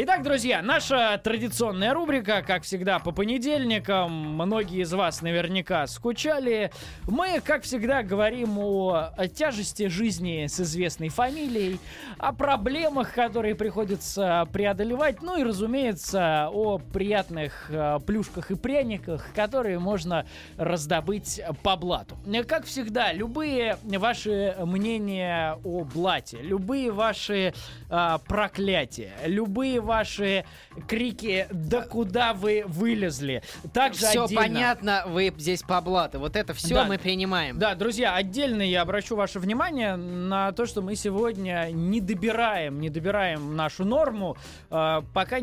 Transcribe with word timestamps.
Итак, 0.00 0.22
друзья, 0.22 0.62
наша 0.62 1.20
традиционная 1.24 1.92
рубрика, 1.92 2.44
как 2.46 2.62
всегда, 2.62 3.00
по 3.00 3.10
понедельникам. 3.10 4.12
Многие 4.12 4.82
из 4.82 4.92
вас 4.92 5.22
наверняка 5.22 5.88
скучали. 5.88 6.70
Мы, 7.08 7.40
как 7.44 7.64
всегда, 7.64 8.04
говорим 8.04 8.60
о, 8.60 9.10
тяжести 9.34 9.88
жизни 9.88 10.46
с 10.46 10.60
известной 10.60 11.08
фамилией, 11.08 11.80
о 12.16 12.32
проблемах, 12.32 13.12
которые 13.12 13.56
приходится 13.56 14.46
преодолевать, 14.52 15.20
ну 15.20 15.36
и, 15.36 15.42
разумеется, 15.42 16.48
о 16.52 16.78
приятных 16.78 17.68
э, 17.68 17.98
плюшках 18.06 18.52
и 18.52 18.54
пряниках, 18.54 19.26
которые 19.34 19.80
можно 19.80 20.26
раздобыть 20.56 21.40
по 21.64 21.74
блату. 21.74 22.16
Как 22.46 22.66
всегда, 22.66 23.12
любые 23.12 23.78
ваши 23.82 24.54
мнения 24.60 25.58
о 25.64 25.82
блате, 25.82 26.38
любые 26.40 26.92
ваши 26.92 27.52
э, 27.90 28.18
проклятия, 28.28 29.14
любые 29.26 29.87
ваши 29.88 30.44
крики 30.86 31.48
«Да 31.50 31.82
куда 31.82 32.32
вы 32.34 32.62
вылезли?» 32.66 33.42
Также 33.72 34.06
Все 34.06 34.24
отдельно- 34.24 34.42
понятно, 34.42 35.04
вы 35.08 35.32
здесь 35.36 35.62
по 35.62 35.80
блату. 35.80 36.18
Вот 36.20 36.36
это 36.36 36.54
все 36.54 36.74
Да. 36.76 36.84
мы 36.84 36.98
принимаем. 36.98 37.58
Да, 37.58 37.74
друзья, 37.74 38.14
отдельно 38.14 38.62
я 38.62 38.82
обращу 38.82 39.16
ваше 39.16 39.40
внимание 39.40 39.96
на 39.96 40.52
то, 40.52 40.66
что 40.66 40.82
мы 40.82 40.94
сегодня 40.94 41.68
не 41.72 42.00
добираем, 42.00 42.80
не 42.80 42.90
добираем 42.90 43.56
нашу 43.56 43.84
норму. 43.84 44.36
Э, 44.70 45.00
пока 45.14 45.38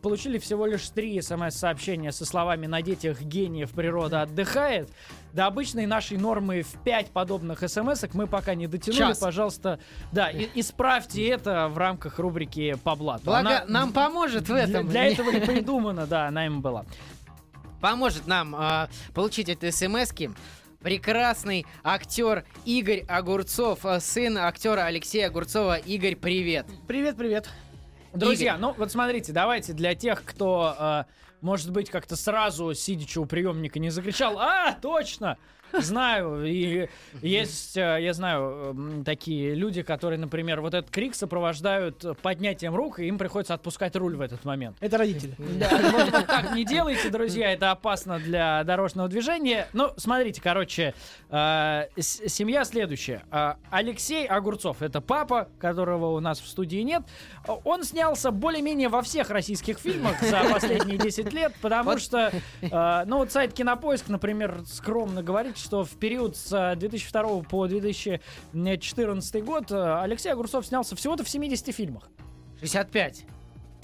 получили 0.00 0.38
всего 0.38 0.66
лишь 0.66 0.88
три 0.90 1.20
смс-сообщения 1.20 2.12
со 2.12 2.24
словами 2.24 2.66
«На 2.66 2.80
детях 2.82 3.20
гениев 3.20 3.72
природа 3.72 4.22
отдыхает». 4.22 4.88
До 5.32 5.46
обычной 5.46 5.84
нашей 5.86 6.16
нормы 6.16 6.62
в 6.62 6.82
5 6.84 7.10
подобных 7.10 7.68
смс 7.68 8.02
мы 8.14 8.26
пока 8.26 8.54
не 8.54 8.66
дотянули. 8.66 8.98
Час. 8.98 9.18
Пожалуйста, 9.18 9.78
да, 10.10 10.30
и- 10.30 10.48
исправьте 10.54 11.28
это 11.28 11.68
в 11.68 11.76
рамках 11.76 12.18
рубрики 12.18 12.76
по 12.82 12.94
блату. 12.96 13.24
Благо, 13.26 13.40
Она 13.40 13.64
нам 13.68 13.87
поможет 13.92 14.48
в 14.48 14.54
этом. 14.54 14.88
для 14.88 15.06
этого 15.06 15.30
и 15.30 15.44
придумана, 15.44 16.06
да, 16.06 16.28
она 16.28 16.46
им 16.46 16.60
была. 16.60 16.84
Поможет 17.80 18.26
нам 18.26 18.54
а, 18.56 18.88
получить 19.14 19.48
эти 19.48 19.70
смс 19.70 20.12
прекрасный 20.80 21.66
актер 21.82 22.44
Игорь 22.64 23.04
Огурцов, 23.08 23.84
а, 23.84 24.00
сын 24.00 24.38
актера 24.38 24.82
Алексея 24.82 25.26
Огурцова. 25.26 25.76
Игорь, 25.76 26.16
привет. 26.16 26.66
Привет, 26.86 27.16
привет. 27.16 27.48
Друзья, 28.14 28.56
ну 28.56 28.74
вот 28.76 28.90
смотрите, 28.90 29.32
давайте 29.32 29.74
для 29.74 29.94
тех, 29.94 30.24
кто, 30.24 30.74
э, 30.78 31.04
может 31.40 31.70
быть, 31.70 31.90
как-то 31.90 32.16
сразу, 32.16 32.72
сидячи 32.74 33.18
у 33.18 33.26
приемника, 33.26 33.78
не 33.78 33.90
закричал, 33.90 34.38
а, 34.38 34.72
точно, 34.80 35.36
знаю, 35.72 36.44
и 36.44 36.88
есть, 37.22 37.76
э, 37.76 37.98
я 38.00 38.12
знаю, 38.14 38.74
м, 38.76 39.04
такие 39.04 39.54
люди, 39.54 39.82
которые, 39.82 40.18
например, 40.18 40.60
вот 40.60 40.74
этот 40.74 40.90
крик 40.90 41.14
сопровождают 41.14 42.04
поднятием 42.22 42.74
рук, 42.74 42.98
и 43.00 43.06
им 43.06 43.18
приходится 43.18 43.54
отпускать 43.54 43.94
руль 43.96 44.16
в 44.16 44.20
этот 44.20 44.44
момент. 44.44 44.76
Это 44.80 44.98
родители. 44.98 45.34
Да, 45.38 45.68
вот, 45.92 46.10
вот 46.10 46.26
так 46.26 46.52
не 46.54 46.64
делайте, 46.64 47.10
друзья, 47.10 47.52
это 47.52 47.70
опасно 47.70 48.18
для 48.18 48.64
дорожного 48.64 49.08
движения. 49.08 49.68
Ну, 49.72 49.90
смотрите, 49.96 50.40
короче, 50.40 50.94
э, 51.30 51.84
семья 51.98 52.64
следующая. 52.64 53.22
Э, 53.30 53.54
Алексей 53.70 54.26
Огурцов, 54.26 54.82
это 54.82 55.00
папа, 55.00 55.48
которого 55.58 56.16
у 56.16 56.20
нас 56.20 56.40
в 56.40 56.46
студии 56.48 56.80
нет. 56.80 57.02
Э, 57.46 57.52
Он 57.64 57.84
снялся 57.84 58.30
более-менее 58.30 58.88
во 58.88 59.02
всех 59.02 59.30
российских 59.30 59.78
фильмах 59.78 60.20
за 60.22 60.42
последние 60.50 60.98
10 60.98 61.32
лет, 61.32 61.52
потому 61.60 61.90
Вот. 61.90 62.00
что, 62.00 62.32
э, 62.62 63.04
ну 63.06 63.18
вот 63.18 63.32
сайт 63.32 63.52
Кинопоиск, 63.52 64.08
например, 64.08 64.60
скромно 64.66 65.22
говорит, 65.22 65.57
что 65.58 65.84
в 65.84 65.90
период 65.96 66.36
с 66.36 66.52
э, 66.52 66.76
2002 66.76 67.42
по 67.42 67.66
2014 67.66 69.44
год 69.44 69.70
э, 69.70 70.00
Алексей 70.02 70.32
Огурцов 70.32 70.66
снялся 70.66 70.96
всего-то 70.96 71.24
в 71.24 71.28
70 71.28 71.74
фильмах. 71.74 72.08
65. 72.60 73.24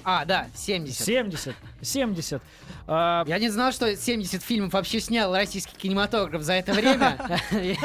А, 0.07 0.23
да, 0.23 0.47
70. 0.53 1.03
70. 1.03 1.55
70. 1.81 2.41
Э, 2.87 3.23
Я 3.25 3.39
не 3.39 3.49
знал, 3.49 3.71
что 3.71 3.95
70 3.95 4.43
фильмов 4.43 4.73
вообще 4.73 4.99
снял 4.99 5.33
российский 5.33 5.75
кинематограф 5.75 6.43
за 6.43 6.53
это 6.53 6.73
время. 6.73 7.17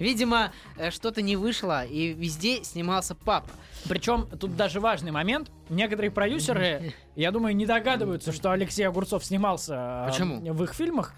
Видимо, 0.00 0.52
э, 0.76 0.90
что-то 0.90 1.22
не 1.22 1.36
вышло, 1.36 1.84
и 1.84 2.12
везде 2.12 2.64
снимался 2.64 3.14
папа. 3.14 3.50
Причем 3.88 4.26
тут 4.40 4.56
даже 4.56 4.80
важный 4.80 5.12
момент. 5.12 5.50
Некоторые 5.68 6.10
продюсеры, 6.10 6.92
я 7.16 7.30
думаю, 7.30 7.54
не 7.54 7.66
догадываются, 7.66 8.32
что 8.32 8.50
Алексей 8.50 8.82
Огурцов 8.82 9.24
снимался 9.24 10.06
э, 10.06 10.10
Почему? 10.10 10.40
в 10.52 10.64
их 10.64 10.74
фильмах. 10.74 11.14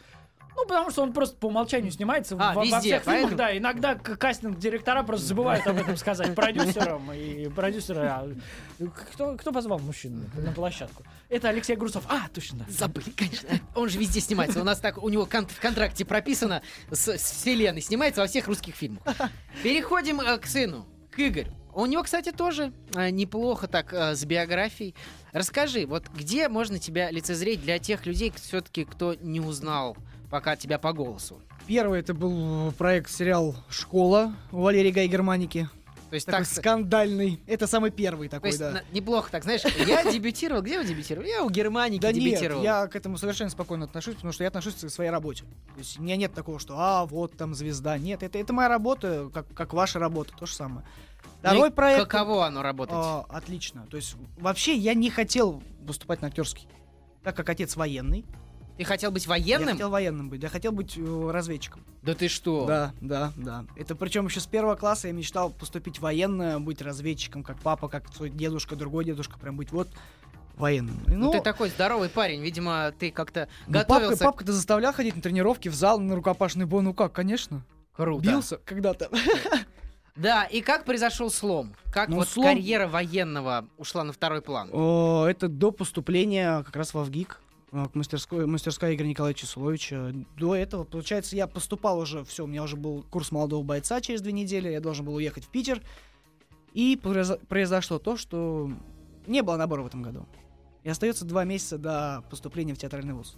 Ну, 0.57 0.65
потому 0.67 0.91
что 0.91 1.03
он 1.03 1.13
просто 1.13 1.37
по 1.37 1.47
умолчанию 1.47 1.93
снимается 1.93 2.35
А, 2.39 2.55
во, 2.55 2.61
во 2.61 2.65
везде, 2.65 2.99
всех 2.99 3.05
фильмах, 3.05 3.37
да. 3.37 3.57
Иногда 3.57 3.95
кастинг-директора 3.95 5.03
просто 5.03 5.27
забывают 5.27 5.67
об 5.67 5.77
этом 5.77 5.97
сказать 5.99 6.35
продюсерам. 6.35 7.13
И 7.13 7.49
продюсеры... 7.49 8.01
а, 8.07 8.29
кто, 9.13 9.37
кто 9.37 9.53
позвал 9.53 9.79
мужчину 9.81 10.25
на 10.35 10.53
площадку? 10.53 11.05
Это 11.29 11.51
Алексей 11.51 11.75
Огурцов. 11.75 12.05
А, 12.09 12.29
точно. 12.33 12.65
Забыли, 12.69 13.11
конечно. 13.11 13.49
Он 13.75 13.89
же 13.89 13.99
везде 13.99 14.21
снимается. 14.21 14.61
У 14.61 14.65
нас 14.65 14.81
так, 14.81 15.03
у 15.03 15.09
него 15.11 15.27
кон- 15.27 15.47
в 15.47 15.61
контракте 15.61 16.05
прописано 16.07 16.63
с, 16.91 17.07
с 17.07 17.33
вселенной. 17.33 17.83
Снимается 17.83 18.23
во 18.23 18.27
всех 18.27 18.47
русских 18.49 18.75
фильмах. 18.75 19.03
Переходим 19.63 20.21
э, 20.21 20.39
к 20.39 20.47
сыну, 20.47 20.87
к 21.11 21.19
Игорю. 21.19 21.53
У 21.75 21.85
него, 21.85 22.03
кстати, 22.03 22.33
тоже 22.33 22.73
э, 22.95 23.11
неплохо 23.11 23.69
так 23.69 23.93
э, 23.93 24.15
с 24.15 24.25
биографией. 24.25 24.95
Расскажи, 25.33 25.85
вот 25.85 26.09
где 26.09 26.49
можно 26.49 26.79
тебя 26.79 27.11
лицезреть 27.11 27.61
для 27.61 27.79
тех 27.79 28.07
людей, 28.07 28.33
все-таки, 28.35 28.87
кто 28.87 29.15
не 29.21 29.41
узнал 29.41 29.99
пока 30.37 30.55
тебя 30.55 30.79
по 30.79 30.93
голосу? 30.93 31.41
Первый 31.67 32.01
это 32.01 32.13
был 32.13 32.71
проект 32.73 33.11
сериал 33.11 33.57
«Школа» 33.71 34.35
у 34.53 34.61
Валерии 34.61 34.91
Гай 34.91 35.09
Германики. 35.09 35.67
То 36.11 36.15
есть 36.15 36.27
Такой 36.27 36.45
так, 36.45 36.47
скандальный. 36.47 37.41
Это 37.47 37.67
самый 37.67 37.91
первый 37.91 38.29
то 38.29 38.37
такой, 38.37 38.51
есть 38.51 38.61
да. 38.61 38.83
неплохо 38.93 39.31
так, 39.31 39.45
знаешь, 39.45 39.63
я 39.65 40.05
дебютировал, 40.13 40.61
где 40.61 40.79
вы 40.79 40.85
дебютировали? 40.85 41.29
Я 41.29 41.43
у 41.43 41.49
Германики 41.49 42.03
Да 42.03 42.13
нет, 42.13 42.23
дебютировал. 42.23 42.63
я 42.63 42.87
к 42.87 42.95
этому 42.95 43.17
совершенно 43.17 43.49
спокойно 43.49 43.87
отношусь, 43.87 44.17
потому 44.17 44.35
что 44.35 44.45
я 44.45 44.49
отношусь 44.49 44.75
к 44.75 44.91
своей 44.91 45.09
работе. 45.09 45.45
То 45.73 45.79
есть 45.79 45.99
у 45.99 46.03
меня 46.03 46.17
нет 46.17 46.35
такого, 46.35 46.59
что 46.59 46.75
«а, 46.77 47.07
вот 47.07 47.35
там 47.35 47.55
звезда». 47.55 47.97
Нет, 47.97 48.23
это, 48.23 48.39
это 48.39 48.53
моя 48.53 48.69
работа, 48.69 49.31
как, 49.33 49.47
как 49.55 49.73
ваша 49.73 49.99
работа, 49.99 50.35
то 50.39 50.45
же 50.45 50.53
самое. 50.53 50.87
Ну 51.25 51.31
Второй 51.39 51.71
проект... 51.71 52.03
Каково 52.11 52.47
оно 52.47 52.61
работать? 52.61 52.95
а, 52.95 53.25
отлично. 53.31 53.87
То 53.91 53.97
есть 53.97 54.17
вообще 54.37 54.77
я 54.77 54.93
не 54.93 55.09
хотел 55.09 55.63
выступать 55.81 56.21
на 56.21 56.29
актерский. 56.29 56.69
Так 57.25 57.35
как 57.35 57.49
отец 57.49 57.75
военный, 57.75 58.27
Ты 58.77 58.85
хотел 58.85 59.11
быть 59.11 59.25
я 59.25 59.31
военным? 59.31 59.69
хотел 59.71 59.91
военным 59.91 60.29
быть, 60.29 60.43
я 60.43 60.49
хотел 60.49 60.73
быть 60.73 60.97
э, 60.99 61.31
разведчиком. 61.31 61.83
Да 62.03 62.15
ты 62.15 62.29
что? 62.29 62.67
Да, 62.67 62.93
да, 63.01 63.33
да. 63.37 63.65
Это 63.77 63.95
причем 63.95 64.27
еще 64.27 64.41
с 64.41 64.47
первого 64.47 64.75
класса 64.77 65.09
я 65.09 65.15
мечтал 65.15 65.51
поступить 65.51 65.99
военное, 65.99 66.59
быть 66.59 66.83
разведчиком, 66.83 67.43
как 67.43 67.59
папа, 67.61 67.89
как 67.89 68.13
свой 68.15 68.31
дедушка, 68.31 68.77
другой 68.77 69.05
дедушка, 69.05 69.39
прям 69.39 69.57
быть 69.57 69.73
вот 69.73 69.89
военным. 70.57 70.97
И, 71.07 71.13
Ну, 71.13 71.33
ты 71.33 71.41
такой 71.41 71.71
здоровый 71.71 72.09
парень, 72.09 72.43
видимо, 72.43 72.93
ты 72.99 73.11
как-то 73.11 73.49
ну, 73.67 73.75
готовился. 73.75 74.11
папка, 74.13 74.25
папка-то 74.25 74.53
заставлял 74.53 74.93
ходить 74.93 75.17
на 75.17 75.23
тренировки 75.23 75.69
в 75.69 75.75
зал, 75.75 75.99
на 76.01 76.15
рукопашный 76.15 76.67
бой. 76.67 76.83
Ну 76.83 76.95
как, 76.95 77.13
конечно. 77.13 77.63
Круто. 77.95 78.23
Бился 78.27 78.59
когда-то. 78.65 79.11
Да, 80.17 80.45
и 80.45 80.63
как 80.63 80.87
произошел 80.87 81.31
слом? 81.31 81.75
Как 81.93 82.09
Ну, 82.09 82.17
вот 82.17 82.29
слом- 82.29 82.45
карьера 82.45 82.89
военного 82.89 83.67
ушла 83.77 84.03
на 84.03 84.15
второй 84.15 84.41
план? 84.41 84.71
О, 84.73 85.27
Это 85.29 85.47
до 85.47 85.71
поступления 85.73 86.63
как 86.63 86.75
раз 86.75 86.95
в 86.95 87.03
ВГИК 87.03 87.29
э, 87.29 87.35
к 87.35 87.46
мастерской, 87.95 88.47
мастерской 88.47 88.95
Игоря 88.95 89.09
Николаевича 89.09 89.47
Суловича. 89.47 90.13
До 90.37 90.55
этого, 90.55 90.85
получается, 90.85 91.37
я 91.37 91.47
поступал 91.47 91.99
уже, 91.99 92.25
все, 92.25 92.45
у 92.45 92.47
меня 92.47 92.63
уже 92.63 92.77
был 92.77 93.03
курс 93.11 93.31
молодого 93.31 93.63
бойца 93.63 94.01
через 94.01 94.21
две 94.21 94.33
недели, 94.33 94.69
я 94.69 94.81
должен 94.81 95.05
был 95.05 95.15
уехать 95.15 95.45
в 95.45 95.49
Питер. 95.49 95.83
И 96.73 96.99
произо- 97.03 97.41
произошло 97.47 97.99
то, 97.99 98.17
что 98.17 98.71
не 99.27 99.43
было 99.43 99.57
набора 99.57 99.83
в 99.83 99.87
этом 99.87 100.03
году. 100.03 100.27
И 100.85 100.89
остается 100.89 101.25
два 101.25 101.45
месяца 101.45 101.79
до 101.79 102.23
поступления 102.31 102.75
в 102.75 102.79
театральный 102.79 103.15
вуз. 103.15 103.37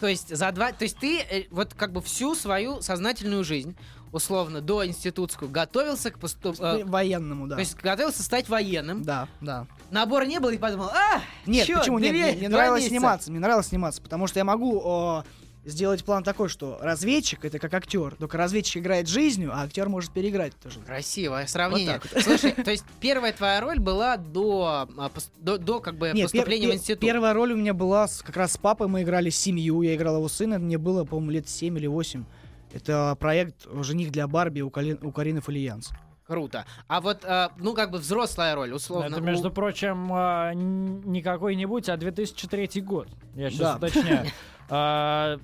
То 0.00 0.08
есть 0.08 0.36
за 0.36 0.52
два, 0.52 0.72
то 0.72 0.84
есть 0.84 0.98
ты 0.98 1.20
э, 1.20 1.44
вот 1.50 1.72
как 1.74 1.92
бы 1.92 2.02
всю 2.02 2.34
свою 2.34 2.82
сознательную 2.82 3.42
жизнь, 3.44 3.76
условно, 4.12 4.60
до 4.60 4.84
институтскую, 4.86 5.50
готовился 5.50 6.10
к 6.10 6.18
поступ... 6.18 6.60
э, 6.60 6.84
Военному, 6.84 7.46
да. 7.46 7.56
То 7.56 7.60
есть 7.60 7.76
готовился 7.76 8.22
стать 8.22 8.48
военным. 8.48 9.02
Да, 9.02 9.28
да. 9.40 9.66
Набора 9.90 10.26
не 10.26 10.40
было 10.40 10.50
и 10.50 10.58
подумал, 10.58 10.90
а, 10.90 11.22
Нет, 11.46 11.66
чё, 11.66 11.78
почему? 11.78 11.98
Нет, 11.98 12.12
мне, 12.12 12.32
мне 12.32 12.48
нравилось 12.48 12.82
месяца». 12.82 12.96
сниматься. 12.98 13.30
Мне 13.30 13.40
нравилось 13.40 13.66
сниматься, 13.66 14.02
потому 14.02 14.26
что 14.26 14.38
я 14.38 14.44
могу 14.44 14.80
о, 14.80 15.24
сделать 15.64 16.04
план 16.04 16.22
такой, 16.22 16.48
что 16.48 16.78
разведчик 16.80 17.44
это 17.44 17.58
как 17.58 17.72
актер. 17.74 18.14
Только 18.16 18.36
разведчик 18.36 18.82
играет 18.82 19.08
жизнью, 19.08 19.50
а 19.54 19.62
актер 19.62 19.88
может 19.88 20.12
переиграть 20.12 20.52
тоже. 20.62 20.80
Красивое 20.80 21.46
сравнение. 21.46 22.00
Вот 22.02 22.10
так 22.10 22.22
Слушай, 22.22 22.52
то 22.64 22.70
есть 22.70 22.84
первая 23.00 23.32
твоя 23.32 23.60
роль 23.60 23.78
была 23.78 24.16
до, 24.16 24.88
а, 24.96 25.10
до, 25.38 25.58
до 25.58 25.80
как 25.80 25.96
бы 25.96 26.12
Нет, 26.14 26.28
пер- 26.28 26.38
поступления 26.38 26.66
в 26.66 26.70
пер- 26.70 26.74
институт. 26.74 27.00
Первая 27.00 27.32
роль 27.32 27.52
у 27.52 27.56
меня 27.56 27.74
была 27.74 28.06
с- 28.08 28.22
как 28.22 28.36
раз 28.36 28.52
с 28.52 28.58
папой. 28.58 28.88
Мы 28.88 29.02
играли 29.02 29.30
семью. 29.30 29.82
Я 29.82 29.94
играл 29.94 30.16
его 30.16 30.28
сына. 30.28 30.58
Мне 30.58 30.78
было, 30.78 31.04
по-моему, 31.04 31.30
лет 31.32 31.48
7 31.48 31.78
или 31.78 31.86
8. 31.86 32.24
Это 32.72 33.16
проект 33.20 33.66
«Жених 33.84 34.10
для 34.10 34.26
Барби» 34.26 34.60
у, 34.60 34.68
Кали- 34.68 34.98
у 35.00 35.12
Карины 35.12 35.40
Фалиянс. 35.40 35.90
Круто. 36.26 36.64
А 36.88 37.00
вот, 37.00 37.22
э, 37.24 37.48
ну, 37.58 37.74
как 37.74 37.90
бы 37.90 37.98
взрослая 37.98 38.54
роль, 38.54 38.72
условно. 38.72 39.06
Это, 39.12 39.20
у- 39.20 39.24
между 39.24 39.50
прочим, 39.50 40.08
а, 40.12 40.52
н- 40.52 41.00
не 41.02 41.20
какой-нибудь, 41.22 41.88
а 41.90 41.96
2003 41.98 42.80
год. 42.80 43.08
Я 43.34 43.50
сейчас 43.50 43.60
Да. 43.60 43.76
уточняю. 43.76 44.26
А, 44.70 45.38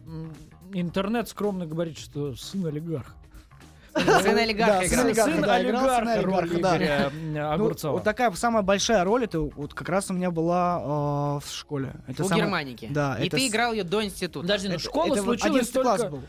интернет 0.73 1.29
скромно 1.29 1.67
говорит, 1.67 1.99
что 1.99 2.35
сын 2.35 2.65
олигарха. 2.67 3.13
Сын 3.95 4.39
олигарха 4.39 4.73
Да, 4.81 4.87
играл. 4.87 4.89
сын 4.89 5.09
олигарха, 5.09 5.33
Сын 5.33 5.51
олигарха, 5.51 6.23
роль. 6.23 6.59
Игоря 6.61 7.11
м, 7.13 7.33
Ну, 7.35 7.51
Огурцова. 7.53 7.93
вот 7.93 8.05
такая 8.05 8.31
самая 8.33 8.63
большая 8.63 9.05
роль, 9.05 9.25
это 9.25 9.41
вот 9.41 9.75
как 9.75 9.89
раз 9.89 10.11
у 10.11 10.15
меня 10.15 10.31
была 10.31 11.39
э, 11.41 11.47
в 11.47 11.51
школе. 11.51 11.95
У 12.09 12.13
Германики. 12.35 12.89
Да, 12.91 13.17
И 13.17 13.29
ты 13.29 13.47
играл 13.47 13.73
ее 13.73 13.85
до 13.85 14.05
института. 14.05 14.41
Подожди, 14.41 14.69
ну 14.69 14.79
школа 14.79 15.17
случилась 15.17 15.69
11 15.69 15.73
класс 15.75 16.01
только... 16.01 16.21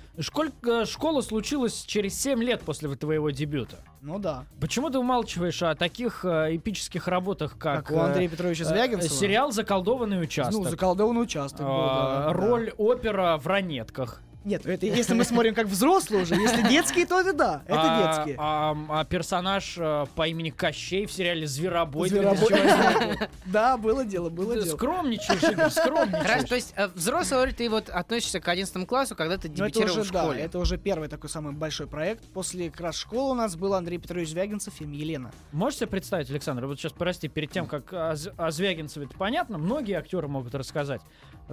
э, 0.81 0.85
Школа 0.85 1.21
случилась 1.21 1.83
через 1.85 2.19
7 2.19 2.41
лет 2.43 2.61
после 2.61 2.93
твоего 2.95 3.29
дебюта. 3.29 3.77
Ну 4.01 4.19
да. 4.19 4.45
Почему 4.59 4.89
ты 4.89 4.97
умалчиваешь 4.99 5.61
о 5.63 5.75
таких 5.75 6.25
э, 6.25 6.55
эпических 6.55 7.07
работах, 7.07 7.57
как, 7.57 7.91
у 7.91 7.99
Андрея 7.99 8.27
Петровича 8.29 8.63
э, 8.63 8.67
Звягинцева. 8.67 9.13
сериал 9.13 9.51
«Заколдованный 9.51 10.21
участок», 10.21 10.63
Ну, 10.63 10.69
заколдованный 10.69 11.21
участок 11.21 11.61
а, 11.61 12.33
роль 12.33 12.71
опера 12.77 13.37
в 13.37 13.47
ранетках. 13.47 14.21
Нет, 14.43 14.65
это 14.65 14.85
если 14.85 15.13
мы 15.13 15.23
смотрим 15.23 15.53
как 15.53 15.67
взрослые 15.67 16.23
уже, 16.23 16.35
если 16.35 16.67
детские, 16.67 17.05
то 17.05 17.19
это 17.19 17.33
да, 17.33 17.63
это 17.67 17.79
а, 17.79 18.15
детские. 18.15 18.35
А, 18.39 18.75
а 18.89 19.05
персонаж 19.05 19.75
э, 19.77 20.05
по 20.15 20.27
имени 20.27 20.49
Кощей 20.49 21.05
в 21.05 21.11
сериале 21.11 21.45
«Зверобой». 21.45 22.09
Зверобой. 22.09 22.47
2008 22.47 23.19
год. 23.19 23.29
Да, 23.45 23.77
было 23.77 24.03
дело, 24.03 24.29
было 24.29 24.55
Ты 24.55 24.63
дело. 24.63 24.75
скромничаешь, 24.75 25.43
Игорь, 25.43 25.69
скромничаешь. 25.69 26.49
То 26.49 26.55
есть 26.55 26.73
э, 26.75 26.87
взрослый 26.95 27.43
роль 27.43 27.53
ты 27.53 27.69
вот 27.69 27.89
относишься 27.89 28.39
к 28.39 28.47
11 28.47 28.87
классу, 28.87 29.15
когда 29.15 29.37
ты 29.37 29.47
это 29.47 29.49
дебютировал 29.49 30.03
в 30.03 30.11
да, 30.11 30.23
школе. 30.23 30.41
это 30.41 30.59
уже 30.59 30.77
первый 30.77 31.07
такой 31.07 31.29
самый 31.29 31.53
большой 31.53 31.87
проект. 31.87 32.23
После 32.29 32.71
как 32.71 32.81
раз 32.81 32.95
школы 32.95 33.31
у 33.31 33.35
нас 33.35 33.55
был 33.55 33.73
Андрей 33.73 33.97
Петрович 33.97 34.29
Звягинцев 34.29 34.81
и 34.81 34.85
Елена. 34.85 35.31
Можете 35.51 35.81
себе 35.81 35.91
представить, 35.91 36.29
Александр, 36.29 36.65
вот 36.65 36.79
сейчас, 36.79 36.93
прости, 36.93 37.27
перед 37.27 37.51
тем, 37.51 37.67
как 37.67 37.93
о, 37.93 38.15
о 38.37 38.51
Звягинцеве 38.51 39.05
это 39.05 39.17
понятно, 39.17 39.57
многие 39.57 39.97
актеры 39.97 40.27
могут 40.27 40.55
рассказать. 40.55 41.01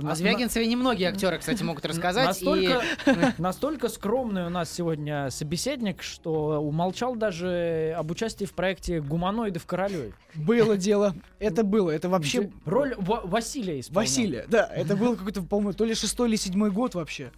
О 0.02 0.14
Звягинцеве 0.14 0.66
немногие 0.66 1.08
актеры, 1.08 1.38
кстати, 1.38 1.62
могут 1.62 1.84
рассказать. 1.86 2.26
Настолько, 2.26 2.82
И 3.06 3.12
настолько 3.42 3.88
скромный 3.88 4.46
у 4.46 4.48
нас 4.48 4.70
сегодня 4.72 5.30
собеседник, 5.30 6.02
что 6.02 6.60
умолчал 6.60 7.16
даже 7.16 7.94
об 7.96 8.10
участии 8.10 8.44
в 8.44 8.52
проекте 8.52 9.00
«Гуманоиды 9.00 9.58
в 9.58 9.66
Королеве». 9.66 10.12
Было 10.34 10.76
дело, 10.76 11.14
это 11.38 11.64
было, 11.64 11.90
это 11.90 12.08
вообще... 12.08 12.50
Роль 12.64 12.94
Ва- 12.98 13.22
Василия 13.24 13.80
исполнял. 13.80 14.08
Василия, 14.08 14.44
да, 14.48 14.66
это 14.74 14.96
был 14.96 15.16
какой-то, 15.16 15.42
по-моему, 15.42 15.72
то 15.72 15.84
ли 15.84 15.94
шестой 15.94 16.28
или 16.28 16.36
седьмой 16.36 16.70
год 16.70 16.94
вообще. 16.94 17.30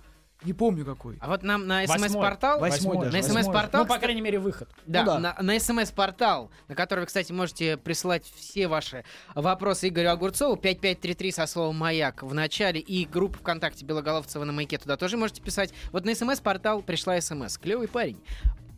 Не 0.42 0.52
помню 0.54 0.84
какой. 0.86 1.18
А 1.20 1.28
вот 1.28 1.42
нам 1.42 1.66
на 1.66 1.82
Восьмой. 1.86 2.08
смс-портал... 2.08 2.60
Восьмой 2.60 2.96
даже, 2.98 3.10
На 3.16 3.22
восьмой. 3.22 3.42
смс-портал, 3.42 3.82
Ну, 3.82 3.88
по 3.88 3.98
крайней 3.98 4.22
мере, 4.22 4.38
выход. 4.38 4.68
Да, 4.86 5.00
Ну 5.00 5.06
да. 5.06 5.18
На, 5.18 5.36
на 5.40 5.60
смс-портал, 5.60 6.50
на 6.68 6.74
который 6.74 7.00
вы, 7.00 7.06
кстати, 7.06 7.30
можете 7.32 7.76
присылать 7.76 8.24
все 8.36 8.66
ваши 8.68 9.04
вопросы 9.34 9.88
Игорю 9.88 10.10
Огурцову, 10.10 10.56
5533 10.56 11.32
со 11.32 11.46
словом 11.46 11.76
«Маяк» 11.76 12.22
в 12.22 12.32
начале, 12.32 12.80
и 12.80 13.04
группа 13.04 13.38
ВКонтакте 13.38 13.84
Белоголовцева 13.84 14.44
на 14.44 14.52
маяке 14.52 14.78
туда 14.78 14.96
тоже 14.96 15.16
можете 15.16 15.42
писать. 15.42 15.74
Вот 15.92 16.04
на 16.04 16.14
смс-портал 16.14 16.82
пришла 16.82 17.20
смс. 17.20 17.58
Клевый 17.58 17.88
парень. 17.88 18.18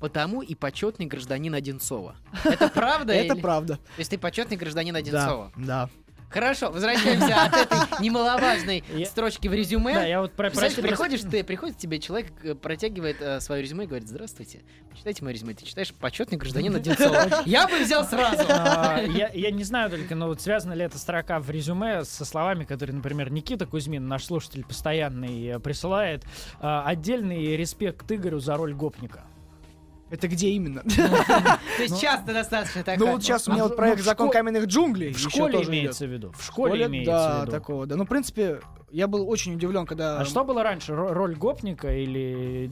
Потому 0.00 0.43
и 0.43 0.56
почетный 0.56 1.06
гражданин 1.06 1.55
Одинцова. 1.55 2.17
Это 2.43 2.69
правда? 2.70 3.12
Это 3.12 3.37
правда. 3.37 3.76
То 3.76 3.99
есть 3.99 4.11
ты 4.11 4.19
почетный 4.19 4.56
гражданин 4.56 4.94
Да, 4.94 4.99
Одинцова? 4.99 5.53
да. 5.56 5.88
Хорошо, 6.32 6.70
возвращаемся 6.70 7.43
от 7.43 7.55
этой 7.55 7.79
немаловажной 8.02 8.82
строчки 9.06 9.49
в 9.49 9.55
резюме. 9.55 9.94
Да, 9.94 10.05
я 10.05 10.20
вот 10.20 10.32
про 10.32 10.50
прости, 10.50 10.81
приходишь 10.81 11.20
ты, 11.20 11.44
приходит 11.44 11.76
тебе 11.76 11.99
человек, 11.99 12.32
э, 12.43 12.55
протягивает 12.55 13.20
э, 13.20 13.40
свое 13.40 13.62
резюме 13.62 13.84
и 13.84 13.87
говорит, 13.87 14.08
здравствуйте, 14.08 14.62
почитайте 14.90 15.23
мое 15.25 15.34
резюме, 15.34 15.55
ты 15.55 15.64
читаешь 15.64 15.93
почетный 15.93 16.38
гражданин 16.38 16.75
Одинцова. 16.75 17.43
Я 17.46 17.69
бы 17.69 17.79
взял 17.81 18.05
сразу. 18.05 18.44
А, 18.49 19.00
я, 19.02 19.50
не 19.50 19.64
знаю 19.64 19.90
только, 19.90 20.14
но 20.14 20.29
вот 20.29 20.40
связана 20.40 20.73
ли 20.73 20.84
эта 20.84 20.99
строка 20.99 21.38
в 21.38 21.50
резюме 21.50 22.05
со 22.05 22.25
словами, 22.25 22.64
которые, 22.64 22.96
например, 22.96 23.31
Никита 23.31 23.67
Кузьмин, 23.67 24.06
наш 24.06 24.25
слушатель 24.25 24.64
постоянный, 24.64 25.46
э, 25.46 25.58
присылает. 25.58 26.25
Отдельный 26.61 27.56
респект 27.56 28.11
Игорю 28.11 28.40
за 28.40 28.56
роль 28.56 28.75
гопника. 28.75 29.25
Это 30.12 30.29
где 30.29 30.50
именно? 30.50 30.82
То 30.82 31.82
есть 31.82 31.99
часто 31.99 32.35
достаточно 32.35 32.82
так. 32.82 32.99
Ну 32.99 33.12
вот 33.12 33.23
сейчас 33.23 33.49
у 33.49 33.53
меня 33.53 33.62
а 33.62 33.64
вот 33.64 33.73
в- 33.73 33.76
проект 33.76 33.99
ну, 34.00 34.05
«Закон 34.05 34.31
каменных 34.31 34.67
джунглей» 34.67 35.14
В 35.14 35.19
школе 35.19 35.62
имеется 35.62 36.06
в 36.06 36.11
виду. 36.11 36.32
В 36.37 36.44
школе, 36.44 36.85
имеется 36.85 37.12
да, 37.12 37.38
в 37.38 37.43
виду. 37.43 37.53
такого, 37.53 37.87
да. 37.87 37.97
Ну, 37.97 38.05
в 38.05 38.09
принципе, 38.09 38.61
я 38.91 39.09
был 39.09 39.26
очень 39.26 39.55
удивлен, 39.55 39.87
когда... 39.87 40.20
А 40.20 40.26
что 40.26 40.44
было 40.44 40.62
раньше? 40.62 40.93
Ро- 40.93 41.14
Роль 41.14 41.35
гопника 41.35 41.97
или 41.97 42.70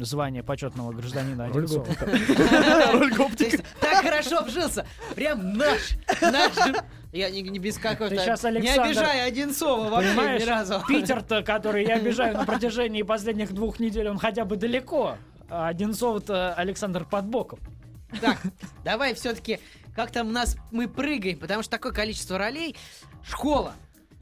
звание 0.00 0.42
почетного 0.42 0.92
гражданина 0.92 1.44
Одинцова? 1.44 1.84
Роль 2.92 3.12
есть 3.38 3.62
так 3.78 4.02
хорошо 4.02 4.42
вжился. 4.42 4.86
Прям 5.14 5.58
наш. 5.58 5.98
Наш. 6.22 6.52
Я 7.12 7.28
не, 7.28 7.42
не 7.42 7.58
без 7.58 7.76
какой-то... 7.76 8.16
Ты 8.16 8.24
щас, 8.24 8.42
Не 8.44 8.48
Александр, 8.50 8.82
обижай 8.84 9.26
Одинцова 9.26 9.90
вообще 9.90 10.10
Понимаешь, 10.10 10.42
ни 10.42 10.46
разу. 10.46 10.82
Питер-то, 10.88 11.42
который 11.42 11.84
я 11.84 11.96
обижаю 11.96 12.38
на 12.38 12.46
протяжении 12.46 13.02
последних 13.02 13.52
двух 13.52 13.80
недель, 13.80 14.08
он 14.08 14.18
хотя 14.18 14.46
бы 14.46 14.56
далеко. 14.56 15.16
А 15.50 15.68
Одинцов-то 15.68 16.54
Александр 16.54 17.04
под 17.04 17.26
боком. 17.26 17.58
Так, 18.20 18.38
давай 18.84 19.14
все-таки 19.14 19.60
как 19.94 20.10
там 20.10 20.32
нас 20.32 20.56
мы 20.70 20.88
прыгаем, 20.88 21.38
потому 21.38 21.62
что 21.62 21.70
такое 21.70 21.92
количество 21.92 22.38
ролей. 22.38 22.76
Школа. 23.22 23.74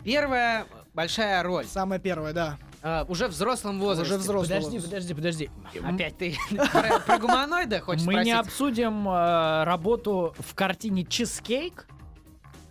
Первая 0.04 0.66
большая 0.94 1.42
роль. 1.42 1.66
Самое 1.66 2.00
первое, 2.00 2.32
да. 2.32 2.58
А, 2.82 3.04
уже 3.08 3.28
в 3.28 3.30
взрослом 3.30 3.78
возрасте. 3.80 4.14
Уже 4.14 4.20
взрослый. 4.22 4.56
Подожди, 4.56 4.80
подожди, 4.80 5.14
подожди. 5.14 5.50
Опять 5.84 6.16
ты 6.16 6.36
про, 6.72 7.00
про 7.00 7.18
гуманоида 7.18 7.80
хочешь 7.80 8.04
Мы 8.06 8.12
спросить? 8.12 8.32
не 8.32 8.38
обсудим 8.38 9.08
э, 9.08 9.64
работу 9.64 10.34
в 10.38 10.54
картине 10.54 11.04
«Чизкейк». 11.04 11.86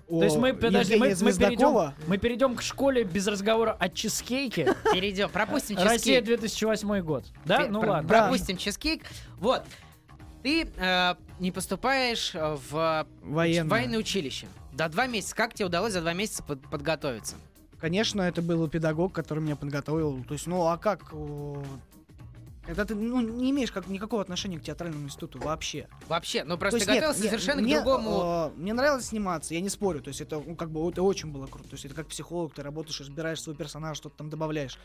О, 0.07 0.19
То 0.19 0.25
есть 0.25 0.37
мы, 0.37 0.53
подожди, 0.53 0.95
мы, 0.95 1.09
мы 1.19 1.33
перейдем, 1.33 1.93
мы 2.07 2.17
перейдем 2.17 2.55
к 2.55 2.61
школе 2.61 3.03
без 3.03 3.27
разговора 3.27 3.75
о 3.77 3.89
чизкейке. 3.89 4.73
Перейдем, 4.93 5.29
пропустим 5.29 5.75
Россия 5.77 6.21
чизкейк. 6.21 6.39
2008 6.39 6.99
год. 7.01 7.25
Да? 7.45 7.67
Ну 7.67 7.81
ладно. 7.81 8.07
Пропустим 8.07 8.57
чизкейк. 8.57 9.03
Вот. 9.37 9.63
Ты 10.43 10.69
э, 10.77 11.15
не 11.39 11.51
поступаешь 11.51 12.33
э, 12.33 12.57
в 12.69 13.05
Военное. 13.21 13.69
военное 13.69 13.99
училище. 13.99 14.47
До 14.71 14.87
два 14.87 15.07
месяца. 15.07 15.35
Как 15.35 15.53
тебе 15.53 15.65
удалось 15.65 15.91
за 15.91 15.99
два 15.99 16.13
месяца 16.13 16.41
под- 16.41 16.61
подготовиться? 16.69 17.35
Конечно, 17.79 18.21
это 18.21 18.41
был 18.41 18.67
педагог, 18.69 19.11
который 19.13 19.39
меня 19.39 19.55
подготовил. 19.55 20.23
То 20.23 20.33
есть, 20.33 20.47
ну 20.47 20.67
а 20.67 20.77
как... 20.77 21.11
Когда 22.67 22.83
ты 22.83 22.95
ну, 22.95 23.21
не 23.21 23.51
имеешь 23.51 23.71
как, 23.71 23.87
никакого 23.87 24.21
отношения 24.21 24.59
к 24.59 24.63
театральному 24.63 25.05
институту 25.05 25.39
вообще. 25.39 25.87
Вообще, 26.09 26.43
ну 26.43 26.55
То 26.55 26.59
просто 26.59 26.77
есть 26.77 26.85
ты 26.87 26.91
нет, 26.91 27.01
готовился 27.01 27.23
не- 27.23 27.29
совершенно 27.29 27.61
мне, 27.61 27.79
к 27.79 27.83
другому. 27.83 28.51
э, 28.55 28.59
мне 28.59 28.73
нравилось 28.73 29.05
сниматься, 29.05 29.53
я 29.53 29.61
не 29.61 29.69
спорю. 29.69 30.01
То 30.01 30.09
есть 30.09 30.19
это 30.19 30.41
ну, 30.45 30.55
как 30.57 30.69
бы 30.69 30.87
это 30.89 31.01
очень 31.01 31.31
было 31.31 31.47
круто. 31.47 31.69
То 31.69 31.75
есть 31.75 31.85
это 31.85 31.95
как 31.95 32.07
психолог, 32.07 32.53
ты 32.53 32.61
работаешь, 32.63 32.99
разбираешь 32.99 33.41
свой 33.41 33.55
персонаж, 33.55 33.97
что-то 33.97 34.17
там 34.17 34.29
добавляешь. 34.29 34.77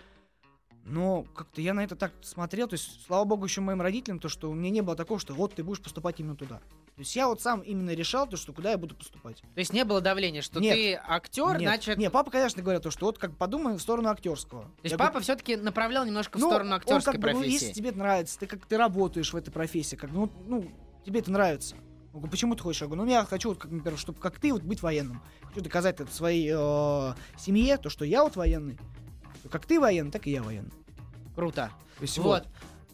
Но 0.85 1.25
как-то 1.35 1.61
я 1.61 1.75
на 1.75 1.85
это 1.85 1.95
так 1.95 2.13
смотрел, 2.23 2.67
то 2.67 2.75
есть, 2.75 3.05
слава 3.07 3.25
богу, 3.25 3.45
еще 3.45 3.61
моим 3.61 3.81
родителям, 3.81 4.19
то, 4.19 4.29
что 4.29 4.51
у 4.51 4.55
меня 4.55 4.71
не 4.71 4.81
было 4.81 4.97
такого, 4.97 5.21
что 5.21 5.33
вот 5.33 5.55
ты 5.55 5.63
будешь 5.63 5.81
поступать 5.81 6.19
именно 6.19 6.35
туда. 6.35 6.57
То 6.57 7.01
есть 7.01 7.15
я 7.15 7.29
вот 7.29 7.41
сам 7.41 7.61
именно 7.61 7.91
решал, 7.91 8.27
то, 8.27 8.37
что 8.37 8.53
куда 8.53 8.73
я 8.73 8.79
буду 8.79 8.97
поступать. 8.97 9.41
То 9.41 9.59
есть 9.59 9.73
не 9.73 9.85
было 9.85 10.01
давления, 10.01 10.43
что 10.43 10.61
Нет. 10.61 10.75
ты 10.75 11.01
актер, 11.07 11.53
Нет, 11.53 11.63
значит. 11.63 11.99
не, 11.99 12.11
папа, 12.11 12.31
конечно, 12.31 12.63
говорил, 12.63 12.83
то, 12.83 12.91
что 12.91 13.07
вот 13.07 13.19
как 13.19 13.37
подумай 13.37 13.75
в 13.75 13.81
сторону 13.81 14.09
актерского. 14.09 14.63
То 14.65 14.71
есть 14.83 14.93
Я 14.93 14.99
папа 14.99 15.13
говорю, 15.13 15.25
все-таки 15.25 15.57
направлял 15.57 16.05
немножко 16.05 16.39
в 16.39 16.41
ну, 16.41 16.49
сторону 16.49 16.71
он 16.71 16.77
актерской 16.77 17.13
как 17.13 17.23
бы, 17.23 17.33
ну, 17.33 17.39
профессии. 17.41 17.65
если 17.67 17.73
тебе 17.73 17.91
это 17.91 17.99
нравится, 17.99 18.39
ты 18.41 18.47
как 18.47 18.67
ты 18.67 18.77
работаешь 18.77 19.33
в 19.33 19.37
этой 19.37 19.53
профессии, 19.53 19.95
как 19.95 20.11
ну, 20.11 20.31
ну 20.47 20.69
тебе 21.07 21.21
это 21.21 21.31
нравится. 21.31 21.77
Я 21.77 22.19
говорю, 22.19 22.31
почему 22.31 22.55
ты 22.57 22.63
хочешь? 22.63 22.83
Я 22.83 22.89
говорю, 22.89 23.05
ну 23.05 23.11
я 23.11 23.25
хочу, 23.25 23.51
вот, 23.51 23.59
как, 23.59 23.71
например, 23.71 23.99
чтобы 23.99 24.19
как 24.19 24.39
ты 24.39 24.53
вот 24.53 24.63
быть 24.63 24.83
военным. 24.83 25.23
Хочу 25.45 25.63
доказать 25.63 25.99
это 26.01 26.13
своей 26.13 26.51
э, 26.53 27.15
семье, 27.39 27.79
то, 27.79 27.89
что 27.89 28.05
я 28.05 28.23
вот 28.23 28.37
военный. 28.37 28.79
Как 29.53 29.67
ты 29.67 29.79
военный, 29.79 30.11
так 30.11 30.27
и 30.27 30.31
я 30.31 30.43
военный. 30.43 30.73
Круто. 31.37 31.71
То 31.99 32.03
есть 32.03 32.19
Вот. 32.19 32.45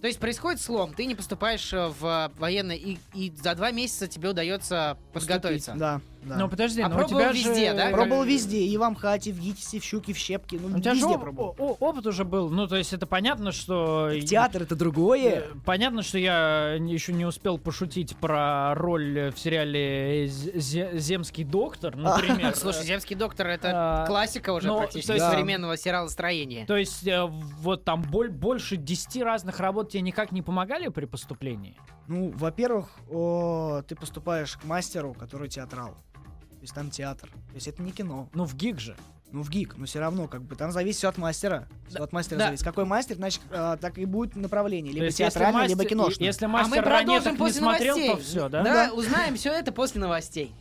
То 0.01 0.07
есть 0.07 0.21
происходит 0.21 0.61
слом, 0.61 0.95
ты 0.95 1.07
не 1.07 1.17
поступаешь 1.17 1.73
э, 1.73 1.89
в 1.89 2.31
военное, 2.39 2.77
и, 2.77 2.99
и 3.15 3.33
за 3.43 3.57
два 3.57 3.73
месяца 3.73 4.07
тебе 4.07 4.29
удается 4.29 4.97
подготовиться. 5.13 5.75
Да, 5.77 6.01
да. 6.25 6.37
Ну 6.37 6.49
подожди, 6.49 6.83
А 6.83 6.89
но 6.89 6.97
у 6.97 6.99
пробовал 6.99 7.21
тебя 7.21 7.33
везде, 7.33 7.71
же... 7.71 7.77
да? 7.77 7.91
Пробовал 7.91 8.25
везде, 8.25 8.59
и 8.61 8.77
в 8.77 8.83
Амхате, 8.83 9.33
в 9.33 9.39
ГИТИСе, 9.41 9.81
в 9.81 9.85
Щуке, 9.85 10.13
в 10.13 10.17
Щепке, 10.19 10.59
ну 10.61 10.77
У 10.77 10.81
тебя 10.81 10.95
же 10.95 11.01
везде 11.01 11.15
оп- 11.15 11.21
пробовал. 11.23 11.57
о- 11.59 11.77
опыт 11.81 12.07
уже 12.07 12.25
был. 12.25 12.51
Ну, 12.51 12.67
то 12.67 12.77
есть 12.77 12.93
это 12.93 13.07
понятно, 13.07 13.53
что... 13.53 14.11
Театр 14.27 14.63
это 14.63 14.77
другое. 14.77 15.41
Э, 15.41 15.43
Понятно, 15.65 16.03
что 16.03 16.19
я 16.19 16.75
еще 16.75 17.13
не 17.13 17.25
успел 17.27 17.59
пошутить 17.59 18.17
про 18.17 18.75
роль 18.75 19.31
в 19.35 19.39
сериале 19.39 20.27
«Земский 20.29 21.45
доктор», 21.45 21.97
например. 21.97 22.55
Слушай, 22.57 22.85
«Земский 22.85 23.17
доктор»— 23.17 23.47
это 23.49 23.71
А, 23.75 24.07
классика 24.07 24.53
уже 24.53 24.69
ну, 24.69 24.79
практически 24.79 25.19
современного 25.19 25.77
сериалостроения. 25.77 26.67
То 26.67 26.77
есть 26.77 27.07
э, 27.07 27.25
вот 27.27 27.85
там 27.85 28.03
боль- 28.03 28.31
больше 28.31 28.77
10 28.77 29.23
разных 29.23 29.61
работ 29.61 29.91
тебе 29.91 30.03
никак 30.03 30.33
не 30.33 30.43
помогали 30.43 30.89
при 30.89 31.05
поступлении? 31.07 31.77
Ну, 32.09 32.31
во-первых, 32.31 32.89
о, 33.11 33.83
ты 33.87 33.95
поступаешь 33.95 34.57
к 34.57 34.65
мастеру, 34.65 35.15
который 35.15 35.49
театрал. 35.49 35.91
То 36.15 36.63
есть 36.63 36.75
там 36.75 36.91
театр. 36.91 37.29
То 37.31 37.55
есть 37.55 37.69
это 37.69 37.83
не 37.83 37.93
кино. 37.93 38.29
Ну, 38.35 38.45
в 38.45 38.55
ГИК 38.57 38.81
же. 38.81 38.97
Ну, 39.31 39.43
в 39.43 39.51
ГИК, 39.51 39.77
но 39.77 39.85
все 39.85 40.01
равно, 40.01 40.27
как 40.27 40.43
бы, 40.43 40.57
там 40.57 40.73
зависит 40.73 40.99
все 40.99 41.09
от 41.11 41.19
мастера. 41.19 41.69
Все 41.87 41.99
Да, 41.99 42.05
от 42.05 42.13
мастера 42.15 42.39
да. 42.39 42.47
зависит. 42.47 42.65
Какой 42.65 42.87
мастер, 42.87 43.17
значит, 43.17 43.43
а, 43.51 43.77
так 43.77 43.99
и 43.99 44.07
будет 44.07 44.35
направление. 44.37 44.93
Либо 44.93 45.11
театральное, 45.11 45.67
либо 45.67 45.77
мастер- 45.83 45.91
киношное. 45.91 46.27
Если 46.27 46.47
А 46.47 46.49
мастер 46.49 46.77
мы 46.79 46.83
продолжим 46.83 47.09
ранеток 47.09 47.33
не 47.33 47.39
после 47.39 47.61
смотрел, 47.61 47.97
новостей. 47.99 48.17
то 48.17 48.23
все, 48.23 48.49
да? 48.49 48.63
Да, 48.65 48.91
узнаем 48.95 49.37
все 49.37 49.53
это 49.53 49.71
после 49.71 50.01
новостей. 50.01 50.53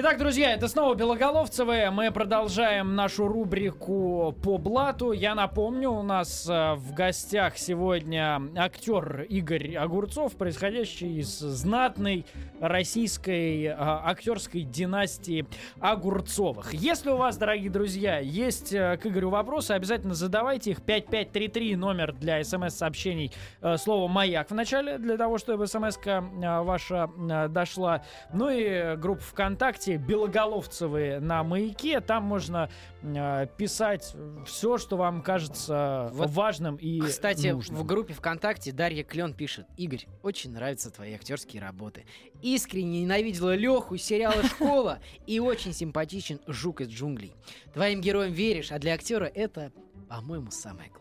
Итак, 0.00 0.16
друзья, 0.18 0.52
это 0.52 0.68
снова 0.68 0.94
Белоголовцевы. 0.94 1.90
Мы 1.90 2.12
продолжаем 2.12 2.94
нашу 2.94 3.26
рубрику 3.26 4.32
по 4.44 4.56
блату. 4.56 5.10
Я 5.10 5.34
напомню, 5.34 5.90
у 5.90 6.04
нас 6.04 6.48
э, 6.48 6.74
в 6.74 6.94
гостях 6.94 7.58
сегодня 7.58 8.40
актер 8.56 9.22
Игорь 9.22 9.74
Огурцов, 9.74 10.36
происходящий 10.36 11.18
из 11.18 11.40
знатной 11.40 12.26
российской 12.60 13.64
э, 13.64 13.74
актерской 13.76 14.60
династии 14.60 15.48
Огурцовых. 15.80 16.72
Если 16.74 17.10
у 17.10 17.16
вас, 17.16 17.36
дорогие 17.36 17.68
друзья, 17.68 18.20
есть 18.20 18.72
э, 18.72 18.98
к 18.98 19.06
Игорю 19.06 19.30
вопросы, 19.30 19.72
обязательно 19.72 20.14
задавайте 20.14 20.70
их. 20.70 20.82
5533 20.82 21.74
номер 21.74 22.12
для 22.12 22.44
смс-сообщений. 22.44 23.32
Слово 23.78 24.06
«Маяк» 24.06 24.52
в 24.52 24.54
начале, 24.54 24.98
для 24.98 25.16
того, 25.16 25.38
чтобы 25.38 25.66
смс 25.66 25.98
ваша 26.04 27.10
дошла. 27.48 28.04
Ну 28.32 28.48
и 28.48 28.94
группа 28.94 29.22
ВКонтакте 29.22 29.87
Белоголовцевые 29.96 31.20
на 31.20 31.42
маяке. 31.42 32.00
Там 32.00 32.24
можно 32.24 32.70
э, 33.02 33.46
писать 33.56 34.14
все, 34.46 34.78
что 34.78 34.96
вам 34.96 35.22
кажется 35.22 36.10
Вот, 36.12 36.30
важным 36.30 36.76
и 36.76 37.00
Кстати, 37.00 37.48
нужным. 37.48 37.78
в 37.78 37.86
группе 37.86 38.14
ВКонтакте 38.14 38.72
Дарья 38.72 39.04
Клен 39.04 39.34
пишет. 39.34 39.66
Игорь, 39.76 40.06
очень 40.22 40.52
нравятся 40.52 40.90
твои 40.90 41.14
актерские 41.14 41.62
работы. 41.62 42.04
Искренне 42.42 43.02
ненавидела 43.02 43.54
Леху 43.54 43.94
из 43.94 44.02
сериала 44.02 44.42
«Школа» 44.44 44.98
и 45.26 45.40
очень 45.40 45.72
симпатичен 45.72 46.40
Жук 46.46 46.80
из 46.80 46.88
джунглей. 46.88 47.34
Твоим 47.72 48.00
героям 48.00 48.32
веришь, 48.32 48.72
а 48.72 48.78
для 48.78 48.94
актера 48.94 49.24
это, 49.24 49.72
по-моему, 50.08 50.50
самое 50.50 50.88
главное. 50.88 50.97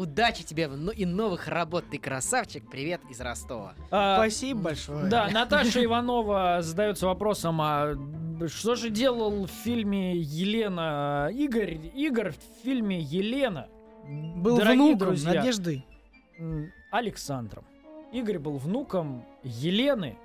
Удачи 0.00 0.44
тебе 0.44 0.66
в 0.66 0.78
но- 0.78 0.92
и 0.92 1.04
новых 1.04 1.46
работ, 1.46 1.84
ты 1.90 1.98
красавчик. 1.98 2.66
Привет 2.70 3.02
из 3.10 3.20
Ростова. 3.20 3.74
А, 3.90 4.16
Спасибо 4.16 4.62
большое. 4.62 5.10
Да, 5.10 5.28
Наташа 5.32 5.84
Иванова 5.84 6.60
задается 6.62 7.06
вопросом, 7.06 7.60
а 7.60 7.92
что 8.46 8.76
же 8.76 8.88
делал 8.88 9.44
в 9.44 9.50
фильме 9.50 10.16
Елена 10.16 11.28
Игорь? 11.30 11.90
Игорь 11.94 12.30
в 12.30 12.64
фильме 12.64 12.98
Елена 12.98 13.68
Был 14.36 14.56
Дорогие 14.56 14.86
внуком 14.86 15.08
друзья. 15.08 15.34
Надежды. 15.34 15.84
Александром. 16.90 17.66
Игорь 18.10 18.38
был 18.38 18.56
внуком 18.56 19.26
Елены 19.42 20.16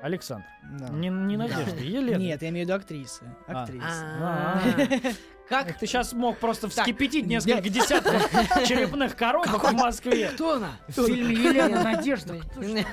Александр. 0.00 0.46
Да. 0.78 0.88
Не, 0.88 1.10
не 1.10 1.36
Да. 1.36 1.48
Надежды, 1.48 1.84
Елены. 1.84 2.22
Нет, 2.22 2.40
я 2.40 2.48
имею 2.48 2.64
в 2.64 2.68
виду 2.70 2.78
актрисы. 2.78 3.24
А. 3.46 3.62
Актрисы. 3.62 5.16
Как 5.48 5.78
Ты 5.78 5.86
сейчас 5.86 6.12
мог 6.12 6.38
просто 6.38 6.68
вскипятить 6.68 7.26
несколько 7.26 7.68
десятков 7.68 8.30
черепных 8.68 9.16
коробок 9.16 9.62
в 9.62 9.72
Москве. 9.72 10.28
Кто 10.30 10.56
она? 10.56 10.72
В 10.88 10.92
фильме 10.92 11.34
Елена 11.34 11.82
Надежда. 11.82 12.40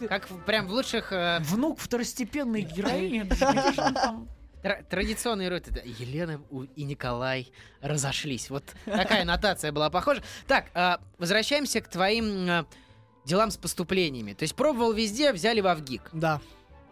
Как 0.08 0.26
прям 0.46 0.66
в 0.66 0.72
лучших 0.72 1.12
э, 1.12 1.38
Внук 1.40 1.78
второстепенной 1.78 2.62
героини. 2.62 3.24
Это 3.26 3.34
же, 3.34 3.52
где 3.52 3.72
же 3.72 3.80
он 3.82 3.94
там? 3.94 4.28
тра- 4.62 4.82
традиционные 4.88 5.48
роли. 5.48 5.60
Это 5.60 5.82
Елена 5.84 6.40
и 6.74 6.84
Николай 6.84 7.52
разошлись. 7.80 8.50
Вот 8.50 8.64
такая 8.84 9.24
нотация 9.24 9.70
была 9.70 9.90
похожа. 9.90 10.22
Так, 10.46 10.66
э, 10.74 10.96
возвращаемся 11.18 11.80
к 11.80 11.88
твоим 11.88 12.48
э, 12.48 12.64
делам 13.24 13.50
с 13.50 13.56
поступлениями. 13.56 14.32
То 14.32 14.44
есть 14.44 14.54
пробовал 14.54 14.92
везде, 14.92 15.32
взяли 15.32 15.60
в 15.60 15.66
Авгик. 15.66 16.08
Да. 16.12 16.40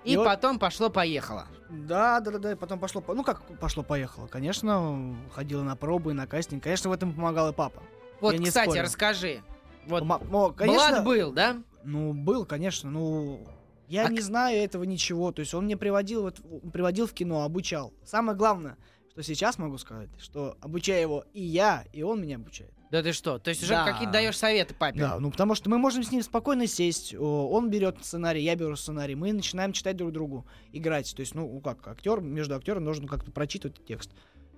И 0.04 0.14
И 0.14 0.16
вот- 0.16 0.24
потом 0.24 0.58
пошло-поехало. 0.58 1.46
Да, 1.70 2.20
да, 2.20 2.32
да, 2.32 2.38
да. 2.38 2.56
Потом 2.56 2.78
пошло, 2.78 3.00
по- 3.00 3.14
ну 3.14 3.22
как 3.24 3.42
пошло-поехало. 3.58 4.26
Конечно, 4.26 5.16
ходила 5.32 5.62
на 5.62 5.76
пробы, 5.76 6.12
на 6.12 6.26
кастинг. 6.26 6.62
Конечно, 6.62 6.90
в 6.90 6.92
этом 6.92 7.12
помогал 7.14 7.50
и 7.50 7.52
папа. 7.52 7.82
Вот, 8.20 8.34
Я 8.34 8.42
кстати, 8.44 8.78
расскажи. 8.78 9.42
Вот 9.86 10.04
ну, 10.04 10.52
конечно, 10.52 10.88
Влад 10.90 11.04
был, 11.04 11.32
да? 11.32 11.56
Ну, 11.84 12.12
был, 12.12 12.44
конечно. 12.44 12.90
Ну, 12.90 13.46
я 13.88 14.06
А 14.06 14.10
не 14.10 14.20
знаю 14.20 14.56
этого 14.62 14.84
ничего. 14.84 15.32
То 15.32 15.40
есть 15.40 15.54
он 15.54 15.64
мне 15.64 15.76
приводил, 15.76 16.22
вот, 16.22 16.40
приводил 16.72 17.06
в 17.06 17.12
кино, 17.12 17.42
обучал. 17.42 17.92
Самое 18.04 18.36
главное, 18.36 18.76
что 19.12 19.22
сейчас 19.22 19.58
могу 19.58 19.76
сказать, 19.76 20.08
что 20.18 20.56
обучаю 20.62 21.00
его 21.02 21.24
и 21.34 21.42
я, 21.42 21.84
и 21.92 22.02
он 22.02 22.22
меня 22.22 22.36
обучает. 22.36 22.72
Да 22.90 23.02
ты 23.02 23.12
что? 23.12 23.38
То 23.38 23.50
есть 23.50 23.62
уже 23.62 23.72
Да. 23.74 23.84
какие-то 23.84 24.12
даешь 24.12 24.36
советы 24.36 24.74
папе? 24.74 24.98
Да, 25.00 25.18
ну 25.18 25.30
потому 25.30 25.54
что 25.54 25.68
мы 25.70 25.78
можем 25.78 26.02
с 26.02 26.10
ним 26.10 26.22
спокойно 26.22 26.66
сесть. 26.66 27.14
Он 27.14 27.70
берет 27.70 27.96
сценарий, 28.02 28.42
я 28.42 28.54
беру 28.54 28.74
сценарий. 28.76 29.14
Мы 29.14 29.32
начинаем 29.32 29.72
читать 29.72 29.96
друг 29.96 30.12
другу, 30.12 30.46
играть. 30.72 31.14
То 31.14 31.20
есть, 31.20 31.34
ну, 31.34 31.60
как 31.60 31.86
актер, 31.88 32.20
между 32.20 32.54
актером 32.54 32.84
нужно 32.84 33.06
как-то 33.08 33.30
прочитывать 33.30 33.82
текст. 33.86 34.10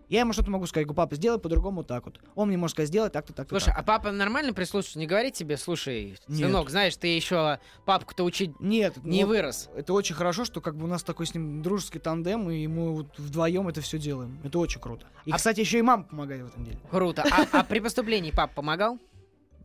Я 0.08 0.20
ему 0.20 0.32
что-то 0.32 0.50
могу 0.50 0.66
сказать, 0.66 0.86
говорю, 0.86 0.96
папа, 0.96 1.16
сделай 1.16 1.38
по-другому 1.38 1.82
так 1.84 2.04
вот. 2.04 2.20
Он 2.34 2.48
мне 2.48 2.56
может 2.56 2.74
сказать, 2.74 2.88
сделай 2.88 3.10
так-то, 3.10 3.32
так-то. 3.32 3.54
Слушай, 3.54 3.70
так. 3.70 3.78
а 3.78 3.82
папа 3.82 4.12
нормально 4.12 4.52
прислушивается? 4.52 4.98
Не 4.98 5.06
говорит 5.06 5.34
тебе, 5.34 5.56
слушай, 5.56 6.18
Нет. 6.28 6.46
сынок, 6.46 6.70
знаешь, 6.70 6.96
ты 6.96 7.08
еще 7.08 7.58
папку-то 7.84 8.24
учить 8.24 8.58
Нет, 8.60 8.96
не 9.02 9.22
ну, 9.22 9.28
вырос. 9.28 9.70
это 9.74 9.92
очень 9.92 10.14
хорошо, 10.14 10.44
что 10.44 10.60
как 10.60 10.76
бы 10.76 10.84
у 10.84 10.88
нас 10.88 11.02
такой 11.02 11.26
с 11.26 11.34
ним 11.34 11.62
дружеский 11.62 11.98
тандем, 11.98 12.50
и 12.50 12.66
мы 12.66 12.92
вот 12.92 13.18
вдвоем 13.18 13.68
это 13.68 13.80
все 13.80 13.98
делаем. 13.98 14.38
Это 14.44 14.58
очень 14.58 14.80
круто. 14.80 15.06
И, 15.24 15.30
А- 15.32 15.36
кстати, 15.36 15.60
еще 15.60 15.78
и 15.78 15.82
мама 15.82 16.04
помогает 16.04 16.42
в 16.42 16.48
этом 16.48 16.64
деле. 16.64 16.78
Круто. 16.90 17.24
А, 17.30 17.60
а 17.60 17.64
при 17.64 17.80
поступлении 17.80 18.30
папа 18.30 18.54
помогал? 18.54 18.98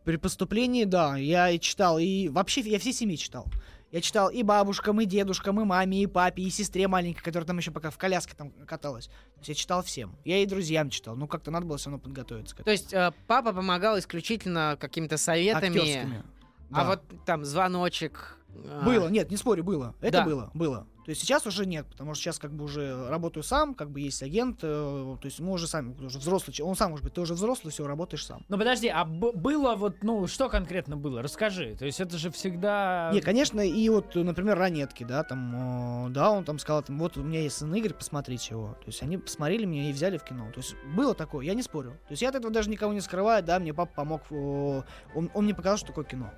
При 0.04 0.16
поступлении, 0.16 0.84
да, 0.84 1.16
я 1.16 1.50
и 1.50 1.60
читал, 1.60 1.98
и 1.98 2.28
вообще 2.28 2.62
я 2.62 2.78
все 2.78 2.92
семьи 2.92 3.16
читал. 3.16 3.46
Я 3.90 4.00
читал 4.00 4.30
и 4.30 4.42
бабушкам, 4.44 5.00
и 5.00 5.04
дедушкам, 5.04 5.60
и 5.60 5.64
маме, 5.64 6.02
и 6.02 6.06
папе, 6.06 6.42
и 6.42 6.50
сестре 6.50 6.86
маленькой, 6.86 7.22
которая 7.22 7.46
там 7.46 7.58
еще 7.58 7.72
пока 7.72 7.90
в 7.90 7.98
коляске 7.98 8.34
там 8.36 8.52
каталась. 8.66 9.06
То 9.06 9.38
есть 9.38 9.48
я 9.48 9.54
читал 9.54 9.82
всем. 9.82 10.16
Я 10.24 10.38
и 10.38 10.46
друзьям 10.46 10.90
читал. 10.90 11.16
Ну, 11.16 11.26
как-то 11.26 11.50
надо 11.50 11.66
было 11.66 11.76
все 11.76 11.90
равно 11.90 12.00
подготовиться 12.00 12.54
То 12.56 12.70
есть 12.70 12.92
э, 12.92 13.12
папа 13.26 13.52
помогал 13.52 13.98
исключительно 13.98 14.76
какими-то 14.80 15.16
советами, 15.16 15.78
Актерскими. 15.78 16.22
а 16.70 16.74
Да. 16.74 16.84
вот 16.84 17.02
там 17.26 17.44
звоночек. 17.44 18.36
Э, 18.54 18.82
Было, 18.84 19.08
нет, 19.08 19.30
не 19.30 19.36
спорю, 19.36 19.64
было. 19.64 19.94
Это 20.00 20.18
Да. 20.18 20.24
было, 20.24 20.50
было. 20.54 20.86
То 21.04 21.10
есть 21.12 21.22
сейчас 21.22 21.46
уже 21.46 21.66
нет, 21.66 21.86
потому 21.90 22.14
что 22.14 22.22
сейчас 22.22 22.38
как 22.38 22.52
бы 22.52 22.64
уже 22.64 23.08
работаю 23.08 23.42
сам, 23.42 23.74
как 23.74 23.90
бы 23.90 24.00
есть 24.00 24.22
агент, 24.22 24.60
э, 24.62 25.16
то 25.20 25.24
есть 25.24 25.40
мы 25.40 25.52
уже 25.52 25.66
сами, 25.66 25.94
уже 26.04 26.18
взрослый, 26.18 26.54
он 26.62 26.76
сам 26.76 26.90
может 26.90 27.04
быть, 27.04 27.14
ты 27.14 27.20
уже 27.20 27.34
взрослый, 27.34 27.72
все, 27.72 27.86
работаешь 27.86 28.24
сам. 28.26 28.44
Ну 28.48 28.58
подожди, 28.58 28.88
а 28.88 29.04
было 29.04 29.74
вот, 29.76 30.02
ну, 30.02 30.26
что 30.26 30.48
конкретно 30.48 30.96
было? 30.96 31.22
Расскажи. 31.22 31.74
То 31.76 31.86
есть 31.86 32.00
это 32.00 32.18
же 32.18 32.30
всегда... 32.30 33.10
Не, 33.12 33.20
конечно, 33.22 33.60
и 33.60 33.88
вот, 33.88 34.14
например, 34.14 34.58
ранетки, 34.58 35.04
да, 35.04 35.24
там, 35.24 36.06
э, 36.06 36.10
да, 36.10 36.30
он 36.30 36.44
там 36.44 36.58
сказал, 36.58 36.82
там, 36.82 36.98
вот 36.98 37.16
у 37.16 37.22
меня 37.22 37.40
есть 37.40 37.56
сын 37.56 37.74
Игорь, 37.74 37.94
посмотрите 37.94 38.54
его. 38.54 38.76
То 38.80 38.86
есть 38.86 39.02
они 39.02 39.16
посмотрели 39.16 39.64
меня 39.64 39.88
и 39.88 39.92
взяли 39.92 40.18
в 40.18 40.22
кино. 40.22 40.50
То 40.52 40.60
есть 40.60 40.76
было 40.94 41.14
такое, 41.14 41.44
я 41.46 41.54
не 41.54 41.62
спорю. 41.62 41.92
То 42.06 42.12
есть 42.12 42.22
я 42.22 42.28
от 42.28 42.34
этого 42.34 42.52
даже 42.52 42.68
никого 42.70 42.92
не 42.92 43.00
скрываю, 43.00 43.42
да, 43.42 43.58
мне 43.58 43.72
папа 43.72 43.92
помог, 43.96 44.22
э, 44.30 44.82
он, 45.14 45.30
он 45.34 45.44
мне 45.44 45.54
показал, 45.54 45.78
что 45.78 45.88
такое 45.88 46.04
кино. 46.04 46.30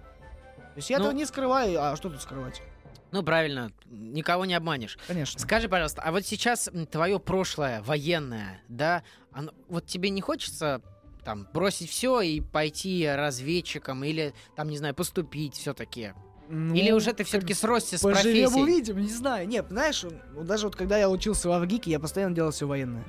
То 0.75 0.79
есть 0.79 0.91
я 0.91 0.99
Ну- 0.99 1.05
этого 1.05 1.17
не 1.19 1.25
скрываю, 1.27 1.83
а 1.83 1.97
что 1.97 2.09
тут 2.11 2.23
скрывать? 2.23 2.63
Ну, 3.11 3.23
правильно, 3.23 3.73
никого 3.91 4.47
не 4.47 4.55
обманешь. 4.55 4.99
Конечно. 5.07 5.39
Скажи, 5.39 5.69
пожалуйста, 5.69 6.01
а 6.03 6.13
вот 6.13 6.25
сейчас 6.25 6.71
твое 6.91 7.19
прошлое 7.21 7.83
военное, 7.83 8.63
да, 8.69 9.03
оно- 9.33 9.53
вот 9.69 9.87
тебе 9.87 10.09
не 10.11 10.23
хочется 10.23 10.81
там 11.25 11.47
бросить 11.53 11.91
все 11.91 12.21
и 12.23 12.41
пойти 12.41 13.07
разведчиком 13.07 14.03
или 14.03 14.33
там, 14.57 14.69
не 14.71 14.79
знаю, 14.79 14.95
поступить 14.95 15.57
все-таки? 15.57 16.15
Ну, 16.49 16.75
или 16.75 16.91
уже 16.91 17.13
ты 17.13 17.25
все-таки 17.25 17.55
сросся 17.55 17.97
с 17.99 18.03
Поживем, 18.03 18.45
профессией? 18.51 18.63
увидим, 18.63 18.99
не 18.99 19.09
знаю. 19.09 19.47
Нет, 19.47 19.67
знаешь, 19.69 20.05
даже 20.35 20.67
вот 20.67 20.77
когда 20.77 20.97
я 20.99 21.09
учился 21.09 21.49
в 21.49 21.53
Авгике, 21.53 21.91
я 21.91 22.01
постоянно 22.01 22.35
делал 22.35 22.51
все 22.51 22.67
военное. 22.67 23.05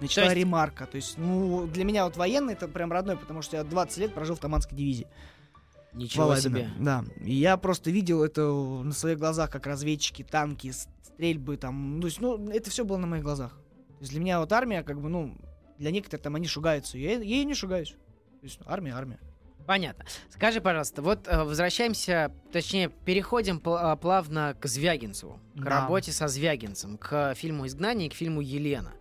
Начала 0.00 0.26
есть- 0.26 0.36
ремарка. 0.36 0.86
То 0.86 0.96
есть, 0.96 1.16
ну, 1.18 1.66
для 1.66 1.84
меня 1.84 2.04
вот 2.04 2.16
военный 2.16 2.54
это 2.54 2.66
прям 2.68 2.90
родной, 2.92 3.16
потому 3.16 3.42
что 3.42 3.56
я 3.56 3.64
20 3.64 3.98
лет 3.98 4.12
прожил 4.14 4.34
в 4.34 4.40
Таманской 4.40 4.76
дивизии. 4.76 5.06
Ничего 5.94 6.24
Володина. 6.24 6.58
себе. 6.58 6.70
Да. 6.80 7.04
И 7.22 7.34
я 7.34 7.56
просто 7.56 7.90
видел 7.90 8.22
это 8.22 8.42
на 8.42 8.92
своих 8.92 9.18
глазах, 9.18 9.50
как 9.50 9.66
разведчики, 9.66 10.22
танки, 10.22 10.72
стрельбы 11.02 11.56
там. 11.56 11.96
Ну, 11.96 12.00
то 12.02 12.06
есть, 12.06 12.20
ну, 12.20 12.48
это 12.50 12.70
все 12.70 12.84
было 12.84 12.96
на 12.96 13.06
моих 13.06 13.22
глазах. 13.22 13.52
То 13.52 13.96
есть 14.00 14.12
для 14.12 14.20
меня 14.20 14.40
вот 14.40 14.52
армия, 14.52 14.82
как 14.82 15.00
бы, 15.00 15.08
ну, 15.08 15.36
для 15.78 15.90
некоторых 15.90 16.22
там 16.22 16.34
они 16.34 16.46
шугаются. 16.46 16.96
Я, 16.98 17.12
я 17.18 17.36
и 17.42 17.44
не 17.44 17.54
шугаюсь. 17.54 17.90
То 18.40 18.44
есть 18.46 18.58
армия, 18.66 18.92
армия. 18.94 19.18
Понятно. 19.66 20.04
Скажи, 20.28 20.60
пожалуйста, 20.60 21.02
вот 21.02 21.28
э, 21.28 21.44
возвращаемся, 21.44 22.32
точнее, 22.50 22.88
переходим 22.88 23.58
пл- 23.58 23.92
э, 23.92 23.96
плавно 23.96 24.56
к 24.60 24.66
Звягинцеву, 24.66 25.38
к 25.54 25.62
Да. 25.62 25.82
работе 25.82 26.10
со 26.10 26.26
Звягинцем, 26.26 26.98
к 26.98 27.34
фильму 27.36 27.66
«Изгнание» 27.68 28.08
и 28.08 28.10
к 28.10 28.14
фильму 28.14 28.40
«Елена». 28.40 28.92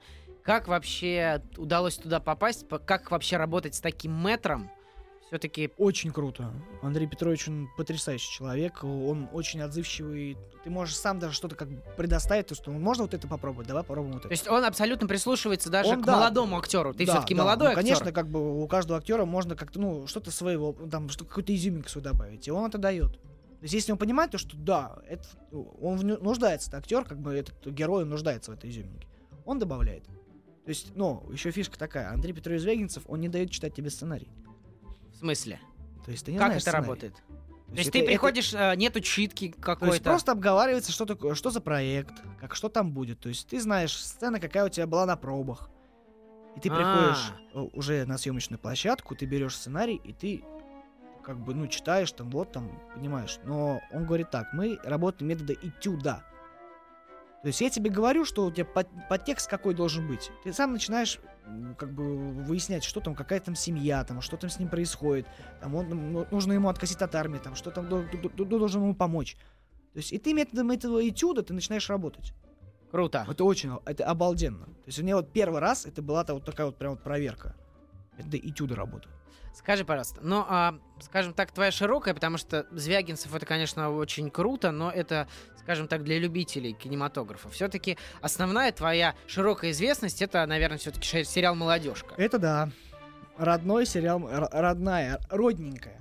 Как 0.44 0.68
вообще 0.68 1.42
удалось 1.58 1.98
туда 1.98 2.20
попасть? 2.20 2.68
По- 2.68 2.78
Как 2.78 3.10
вообще 3.10 3.38
работать 3.38 3.74
с 3.74 3.80
таким 3.82 4.12
метром? 4.24 4.70
Все-таки 5.32 5.72
Очень 5.78 6.12
круто. 6.12 6.52
Андрей 6.82 7.08
Петрович, 7.08 7.48
он 7.48 7.70
потрясающий 7.78 8.30
человек, 8.30 8.84
он 8.84 9.30
очень 9.32 9.62
отзывчивый. 9.62 10.38
Ты 10.66 10.70
можешь 10.70 10.98
сам 10.98 11.20
даже 11.20 11.34
что-то 11.34 11.56
как 11.56 11.70
предоставить, 11.96 12.48
то, 12.48 12.56
что 12.56 12.70
«Ну, 12.70 12.80
можно 12.80 13.06
вот 13.06 13.14
это 13.14 13.30
попробовать, 13.30 13.66
давай 13.66 13.84
попробуем 13.84 14.16
вот 14.16 14.20
это. 14.24 14.28
То 14.28 14.34
есть 14.34 14.50
он 14.50 14.66
абсолютно 14.66 15.08
прислушивается 15.08 15.70
даже 15.70 15.92
Он, 15.92 16.02
к 16.02 16.06
да. 16.06 16.18
молодому 16.18 16.58
актеру. 16.58 16.94
Ты 16.94 17.06
Да, 17.06 17.14
все-таки 17.14 17.34
да. 17.34 17.44
молодой 17.44 17.70
ну, 17.70 17.80
актер. 17.80 17.84
конечно, 17.96 18.12
как 18.12 18.28
бы 18.28 18.62
у 18.62 18.68
каждого 18.68 19.00
актера 19.00 19.24
можно 19.24 19.56
как-то, 19.56 19.80
ну, 19.80 20.06
что-то 20.06 20.32
своего, 20.32 20.74
там, 20.74 21.08
что 21.08 21.24
какую-то 21.24 21.56
изюминку 21.56 21.88
свою 21.88 22.04
добавить, 22.04 22.46
и 22.50 22.52
он 22.52 22.66
это 22.68 22.78
дает. 22.78 23.14
То 23.14 23.64
есть, 23.64 23.74
если 23.74 23.94
он 23.94 23.98
понимает, 23.98 24.32
то, 24.32 24.38
что 24.38 24.58
да, 24.58 24.98
это, 25.08 25.24
он 25.54 25.96
в 25.98 26.04
ню- 26.04 26.18
нуждается, 26.22 26.68
этот 26.70 26.82
актер, 26.82 27.06
как 27.06 27.20
бы 27.22 27.34
этот 27.34 27.66
герой 27.68 28.04
он 28.04 28.10
нуждается 28.10 28.52
в 28.52 28.56
этой 28.56 28.70
изюминке, 28.70 29.08
он 29.46 29.60
добавляет. 29.60 30.04
То 30.66 30.70
есть, 30.70 30.92
ну, 30.96 31.26
еще 31.32 31.52
фишка 31.52 31.80
такая, 31.80 32.12
Андрей 32.12 32.34
Петрович 32.34 32.62
Звягинцев, 32.62 33.04
он 33.08 33.22
не 33.22 33.30
дает 33.30 33.50
читать 33.50 33.74
тебе 33.74 33.90
сценарий. 33.90 34.28
Смысле? 35.22 35.60
То 36.06 36.12
есть, 36.12 36.25
ты 36.25 36.32
не 36.34 36.38
как 36.38 36.48
знаешь 36.48 36.62
это 36.63 36.72
сценарий. 36.72 36.86
работает? 36.88 37.16
То 37.68 37.78
есть 37.78 37.92
ты 37.92 38.00
это- 38.00 38.08
приходишь, 38.08 38.54
э, 38.54 38.75
нету 38.75 39.00
читки 39.00 39.48
То 39.48 39.56
есть 39.56 39.62
какой-то. 39.62 40.04
просто 40.04 40.32
обговаривается, 40.34 40.92
что 40.92 41.06
такое, 41.06 41.36
что 41.36 41.51
за 41.51 41.62
проект, 41.62 42.16
как 42.40 42.54
что 42.56 42.68
там 42.68 42.92
будет. 42.92 43.22
То 43.22 43.30
есть 43.30 43.48
ты 43.48 43.62
знаешь 43.62 43.96
сцена, 43.96 44.40
какая 44.42 44.66
у 44.66 44.70
тебя 44.70 44.88
была 44.88 45.06
на 45.06 45.16
пробах. 45.16 45.70
И 46.58 46.60
ты 46.60 46.68
А. 46.70 46.75
приходишь 46.75 47.34
э, 47.54 47.60
уже 47.78 48.06
на 48.06 48.18
съемочную 48.18 48.60
площадку, 48.60 49.16
ты 49.16 49.25
берешь 49.25 49.56
сценарий, 49.56 49.96
и 50.04 50.12
ты 50.12 50.44
как 51.24 51.38
бы, 51.40 51.54
ну, 51.54 51.68
читаешь 51.68 52.12
там, 52.12 52.30
вот 52.32 52.51
там, 52.51 52.82
понимаешь. 52.96 53.40
Но 53.46 53.80
он 53.92 54.06
говорит 54.06 54.32
так, 54.32 54.48
мы 54.54 54.78
работаем 54.84 55.30
метода 55.30 55.54
этюда. 55.54 56.24
То 57.44 57.48
есть 57.48 57.62
я 57.62 57.70
тебе 57.70 57.90
говорю, 57.90 58.25
что 58.25 58.46
у 58.46 58.51
тебя 58.51 58.66
под- 58.66 58.90
подтекст 59.08 59.50
какой 59.50 59.74
должен 59.75 60.08
быть. 60.08 60.30
Ты 60.44 60.51
сам 60.51 60.74
начинаешь 60.74 61.20
как 61.78 61.92
бы 61.94 62.32
выяснять, 62.32 62.84
что 62.84 63.00
там, 63.00 63.16
какая 63.16 63.40
там 63.40 63.56
семья, 63.56 64.04
там, 64.04 64.22
что 64.22 64.38
там 64.38 64.50
с 64.50 64.60
ним 64.60 64.70
происходит. 64.70 65.28
Там 65.60 65.76
он, 65.76 65.90
ну, 65.90 66.28
нужно 66.32 66.54
ему 66.54 66.70
откосить 66.70 67.02
от 67.02 67.14
армии, 67.16 67.40
там, 67.40 67.56
что 67.56 67.72
там 67.72 67.90
до- 67.90 68.04
до- 68.04 68.30
до- 68.30 68.46
до- 68.46 68.60
должен 68.60 68.82
ему 68.84 68.96
помочь. 68.96 69.36
То 69.94 69.98
есть 69.98 70.14
и 70.14 70.18
ты 70.18 70.34
методом 70.34 70.72
этого 70.72 71.08
этюда 71.08 71.44
ты 71.44 71.54
начинаешь 71.54 71.90
работать. 71.90 72.34
Круто. 72.92 73.26
Это 73.30 73.44
очень, 73.44 73.72
это 73.86 74.06
обалденно. 74.06 74.66
То 74.66 74.88
есть 74.88 75.00
у 75.00 75.04
меня 75.04 75.16
вот 75.16 75.32
первый 75.32 75.60
раз 75.60 75.86
это 75.86 76.02
была 76.02 76.24
та 76.24 76.34
вот 76.34 76.46
такая 76.46 76.68
вот 76.68 76.78
прям 76.78 76.92
вот 76.92 77.04
проверка. 77.04 77.56
Это 78.18 78.38
этюда 78.38 78.76
работы. 78.76 79.10
Скажи, 79.53 79.84
пожалуйста, 79.84 80.22
ну, 80.24 80.46
а, 80.48 80.79
скажем 81.01 81.34
так, 81.34 81.51
твоя 81.51 81.72
широкая, 81.72 82.13
потому 82.13 82.38
что 82.38 82.65
Звягинцев 82.72 83.34
это, 83.36 83.46
конечно, 83.46 83.91
очень 83.91 84.29
круто, 84.29 84.72
но 84.72 84.89
это, 84.89 85.27
скажем 85.60 85.88
так, 85.88 86.03
для 86.03 86.20
любителей 86.20 86.74
кинематографа. 86.74 87.50
Все-таки 87.50 87.98
основная 88.22 88.72
твоя 88.72 89.13
широкая 89.27 89.72
известность 89.72 90.22
это, 90.22 90.46
наверное, 90.46 90.77
все-таки 90.77 91.24
сериал 91.24 91.55
Молодежка. 91.55 92.15
Это 92.17 92.39
да. 92.39 92.70
Родной 93.38 93.86
сериал, 93.86 94.22
родная, 94.29 95.20
родненькая. 95.29 96.00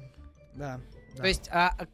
Да. 0.55 0.81
да. 1.17 1.23
То 1.23 1.29
есть 1.29 1.49
а, 1.53 1.71
а, 1.79 1.87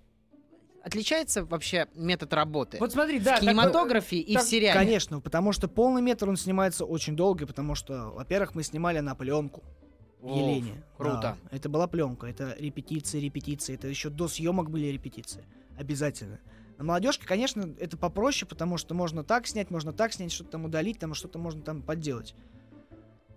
отличается 0.83 1.45
вообще 1.45 1.87
метод 1.95 2.33
работы 2.33 2.79
Вот 2.79 2.93
смотри, 2.93 3.19
да, 3.19 3.37
в 3.37 3.41
кинематографе 3.41 4.19
и 4.19 4.35
так- 4.35 4.45
в 4.45 4.49
сериале? 4.49 4.79
Конечно, 4.79 5.21
потому 5.21 5.53
что 5.53 5.69
полный 5.69 6.03
метр 6.03 6.29
он 6.29 6.37
снимается 6.37 6.85
очень 6.85 7.17
долго, 7.17 7.47
потому 7.47 7.75
что, 7.75 8.11
во-первых, 8.11 8.55
мы 8.55 8.63
снимали 8.63 9.01
на 9.01 9.15
пленку. 9.15 9.63
О, 10.27 10.37
Елене. 10.37 10.83
круто. 10.97 11.21
Да, 11.21 11.37
это 11.51 11.69
была 11.69 11.87
пленка, 11.87 12.27
это 12.27 12.57
репетиции, 12.59 13.21
репетиции, 13.21 13.75
это 13.75 13.89
еще 13.89 14.11
до 14.11 14.29
съемок 14.29 14.71
были 14.71 14.87
репетиции. 14.87 15.45
Обязательно. 15.79 16.41
На 16.79 16.85
молодежке, 16.85 17.27
конечно, 17.27 17.75
это 17.79 17.97
попроще, 17.97 18.49
потому 18.49 18.77
что 18.77 18.95
можно 18.95 19.23
так 19.25 19.47
снять, 19.47 19.71
можно 19.71 19.93
так 19.93 20.13
снять, 20.13 20.33
что-то 20.33 20.53
там 20.53 20.65
удалить, 20.65 20.99
там 20.99 21.15
что-то 21.15 21.39
можно 21.39 21.63
там 21.63 21.83
подделать. 21.83 22.35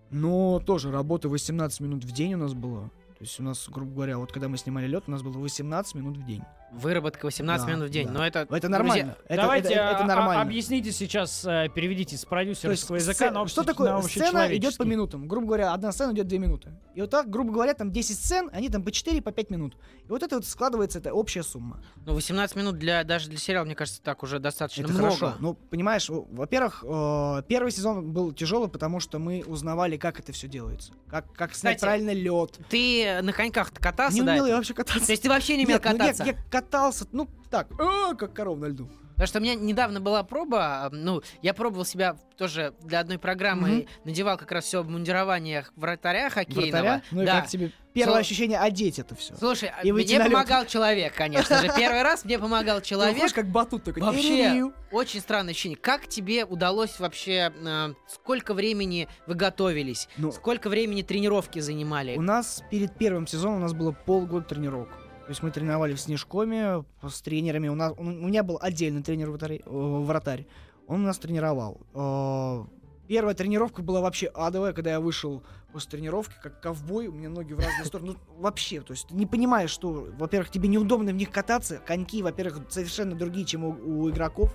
Но 0.10 0.60
тоже 0.60 0.92
работа 0.92 1.30
18 1.30 1.80
минут 1.82 2.04
в 2.04 2.12
день 2.12 2.34
у 2.34 2.38
нас 2.38 2.54
было. 2.54 2.90
То 3.18 3.24
есть 3.24 3.40
у 3.40 3.44
нас, 3.44 3.70
грубо 3.70 3.94
говоря, 3.94 4.18
вот 4.18 4.32
когда 4.32 4.48
мы 4.48 4.58
снимали 4.58 4.88
лед, 4.88 5.04
у 5.08 5.12
нас 5.12 5.22
было 5.22 5.38
18 5.38 5.96
минут 5.96 6.18
в 6.18 6.26
день. 6.26 6.42
Выработка 6.72 7.26
18 7.26 7.66
Да, 7.66 7.74
минут 7.74 7.90
в 7.90 7.92
день. 7.92 8.08
да. 8.08 8.14
Но 8.14 8.26
это, 8.28 8.48
Это 8.50 8.70
нормально. 8.70 9.18
Это, 9.28 9.42
Давайте 9.42 9.70
это- 9.74 9.84
это 9.84 10.04
а, 10.04 10.08
нормально. 10.08 10.40
а, 10.40 10.42
объясните 10.44 10.92
сейчас, 10.92 11.44
э, 11.46 11.68
переведите 11.74 12.16
с 12.18 12.26
продюсерского 12.26 12.98
языка 12.98 13.28
сце- 13.28 13.32
на 13.32 13.48
что 13.48 13.64
такое? 13.64 13.92
на 13.92 14.02
Сцена 14.02 14.56
идет 14.56 14.78
по 14.78 14.84
минутам. 14.84 15.28
Грубо 15.28 15.48
говоря, 15.48 15.74
одна 15.74 15.92
сцена 15.92 16.12
идет 16.14 16.28
2 16.28 16.38
минуты. 16.38 16.72
И 16.96 17.02
вот 17.02 17.10
так, 17.10 17.30
грубо 17.30 17.52
говоря, 17.52 17.74
там 17.74 17.92
10 17.92 18.18
сцен, 18.18 18.50
они 18.54 18.70
там 18.70 18.84
по 18.84 18.92
4, 18.92 19.22
по 19.22 19.32
5 19.32 19.50
минут. 19.50 19.76
И 20.06 20.10
вот 20.10 20.22
это 20.24 20.36
вот 20.36 20.46
складывается, 20.46 21.00
это 21.00 21.14
общая 21.14 21.44
сумма. 21.44 21.82
ну, 22.06 22.14
18 22.14 22.56
минут 22.56 22.78
для, 22.78 23.04
даже 23.04 23.30
для 23.30 23.38
сериала, 23.38 23.66
мне 23.66 23.76
кажется, 23.76 24.02
так 24.02 24.24
уже 24.24 24.40
достаточно 24.40 24.82
это 24.84 24.92
много. 24.94 25.16
хорошо. 25.16 25.36
Ну, 25.40 25.54
понимаешь, 25.54 26.10
во- 26.10 26.26
во-первых, 26.32 26.84
э, 26.88 27.44
первый 27.48 27.72
сезон 27.72 28.12
был 28.12 28.32
тяжелый, 28.32 28.70
потому 28.70 29.00
что 29.00 29.20
мы 29.20 29.44
узнавали, 29.46 29.98
как 29.98 30.20
это 30.20 30.32
все 30.34 30.48
делается. 30.48 30.94
Как, 31.10 31.32
как 31.34 31.56
снять 31.56 31.76
Кстати, 31.78 31.80
правильно 31.90 32.12
лед. 32.14 32.60
Ты 32.70 33.22
на 33.22 33.34
коньках-то 33.34 33.80
катался, 33.82 34.16
Не 34.16 34.22
да? 34.24 34.32
умел 34.34 34.46
я 34.46 34.50
это? 34.52 34.58
вообще 34.58 34.74
кататься. 34.74 35.06
То 35.06 35.12
есть 35.12 35.24
ты 35.24 35.30
вообще 35.30 35.58
не 35.58 35.66
умел 35.66 35.78
Нет, 35.78 35.86
ну, 35.86 35.92
я- 35.92 35.98
кататься? 35.98 36.24
я, 36.24 36.34
катался, 36.62 37.06
ну, 37.12 37.28
так, 37.50 37.68
«А, 37.80 38.14
как 38.16 38.34
коров 38.34 38.60
на 38.60 38.66
льду. 38.66 38.90
Потому 39.20 39.28
что 39.28 39.40
у 39.40 39.42
меня 39.42 39.56
недавно 39.56 40.00
была 40.00 40.24
проба, 40.24 40.86
а, 40.86 40.90
ну, 40.92 41.22
я 41.42 41.54
пробовал 41.54 41.84
себя 41.84 42.16
тоже 42.38 42.74
для 42.82 43.02
одной 43.02 43.18
программы, 43.18 43.80
и 43.80 43.88
надевал 44.06 44.38
как 44.38 44.50
раз 44.54 44.64
все 44.64 44.80
обмундирование 44.80 45.66
вратаря 45.76 46.30
хоккейного. 46.30 46.82
Вратаря. 46.82 47.04
Ну 47.12 47.22
и 47.24 47.26
да. 47.26 47.42
как 47.42 47.50
тебе 47.50 47.74
первое 47.94 48.18
Сло- 48.18 48.20
ощущение 48.22 48.60
одеть 48.60 48.98
это 48.98 49.16
все? 49.16 49.36
Слушай, 49.36 49.74
а 49.78 49.82
И 49.82 49.92
мне 49.92 50.22
помогал 50.22 50.66
человек, 50.66 51.16
конечно 51.16 51.62
же. 51.62 51.70
Первый 51.76 52.02
раз 52.04 52.24
мне 52.24 52.40
помогал 52.40 52.80
человек. 52.80 53.34
как 53.34 53.50
батут 53.50 53.84
такой. 53.84 54.04
Вообще, 54.04 54.72
очень 54.92 55.20
странное 55.20 55.52
ощущение. 55.52 55.78
Как 55.78 56.08
тебе 56.08 56.46
удалось 56.46 56.98
вообще, 57.00 57.52
э, 57.54 57.94
сколько 58.08 58.54
времени 58.54 59.10
вы 59.28 59.36
готовились? 59.36 60.08
Ну, 60.16 60.32
Сколько 60.32 60.70
времени 60.70 61.02
тренировки 61.02 61.60
занимали? 61.60 62.16
У 62.16 62.22
нас 62.22 62.64
перед 62.72 62.98
первым 62.98 63.28
сезоном 63.28 63.58
у 63.58 63.62
нас 63.62 63.74
было 63.74 63.92
полгода 63.92 64.46
тренировок. 64.46 64.90
То 65.30 65.32
есть 65.32 65.44
мы 65.44 65.52
тренировали 65.52 65.94
в 65.94 66.02
Снежкоме 66.02 66.84
с 67.08 67.22
тренерами. 67.22 67.68
У, 67.68 67.76
нас, 67.76 67.94
у 68.00 68.04
меня 68.04 68.42
был 68.42 68.58
отдельный 68.60 69.04
тренер 69.04 69.30
вратарь, 69.30 69.62
э, 69.64 69.70
вратарь. 69.70 70.48
Он 70.88 71.04
нас 71.04 71.20
тренировал. 71.20 71.82
Э, 71.94 72.64
Первая 73.08 73.36
тренировка 73.36 73.84
была 73.84 74.02
вообще 74.02 74.26
адовая, 74.26 74.74
когда 74.74 74.90
я 74.90 75.00
вышел 75.00 75.44
после 75.72 75.92
тренировки, 75.92 76.34
как 76.42 76.60
ковбой, 76.62 77.06
у 77.10 77.12
меня 77.12 77.30
ноги 77.30 77.54
в 77.54 77.60
разные 77.60 77.86
стороны. 77.86 78.14
Ну, 78.14 78.42
вообще, 78.42 78.82
то 78.82 78.94
есть 78.94 79.08
ты 79.08 79.14
не 79.14 79.28
понимаешь, 79.28 79.70
что, 79.70 80.08
во-первых, 80.18 80.50
тебе 80.50 80.68
неудобно 80.68 81.12
в 81.12 81.16
них 81.16 81.30
кататься. 81.30 81.78
Коньки, 81.86 82.24
во-первых, 82.24 82.62
совершенно 82.70 83.16
другие, 83.16 83.46
чем 83.46 83.66
у, 83.66 83.70
у 83.74 84.10
игроков. 84.10 84.52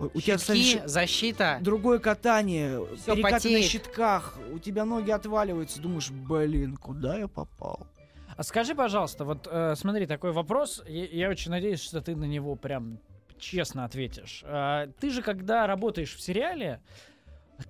У 0.00 0.06
у 0.06 0.20
тебя 0.20 0.36
Щитки, 0.36 0.46
совершенно- 0.46 0.88
защита. 0.88 1.58
другое 1.60 2.00
катание, 2.00 2.84
Всё 2.96 3.14
перекаты 3.14 3.20
на 3.34 3.36
потеет. 3.38 3.64
щитках, 3.66 4.36
у 4.52 4.58
тебя 4.58 4.84
ноги 4.84 5.12
отваливаются, 5.12 5.80
думаешь, 5.80 6.10
блин, 6.10 6.76
куда 6.76 7.18
я 7.18 7.28
попал? 7.28 7.86
А 8.40 8.42
скажи, 8.42 8.74
пожалуйста, 8.74 9.26
вот 9.26 9.46
э, 9.50 9.74
смотри, 9.76 10.06
такой 10.06 10.32
вопрос. 10.32 10.82
Я, 10.88 11.04
я 11.04 11.28
очень 11.28 11.50
надеюсь, 11.50 11.82
что 11.82 12.00
ты 12.00 12.16
на 12.16 12.24
него 12.24 12.56
прям 12.56 12.98
честно 13.38 13.84
ответишь. 13.84 14.42
А, 14.46 14.86
ты 14.98 15.10
же, 15.10 15.20
когда 15.20 15.66
работаешь 15.66 16.14
в 16.16 16.22
сериале, 16.22 16.80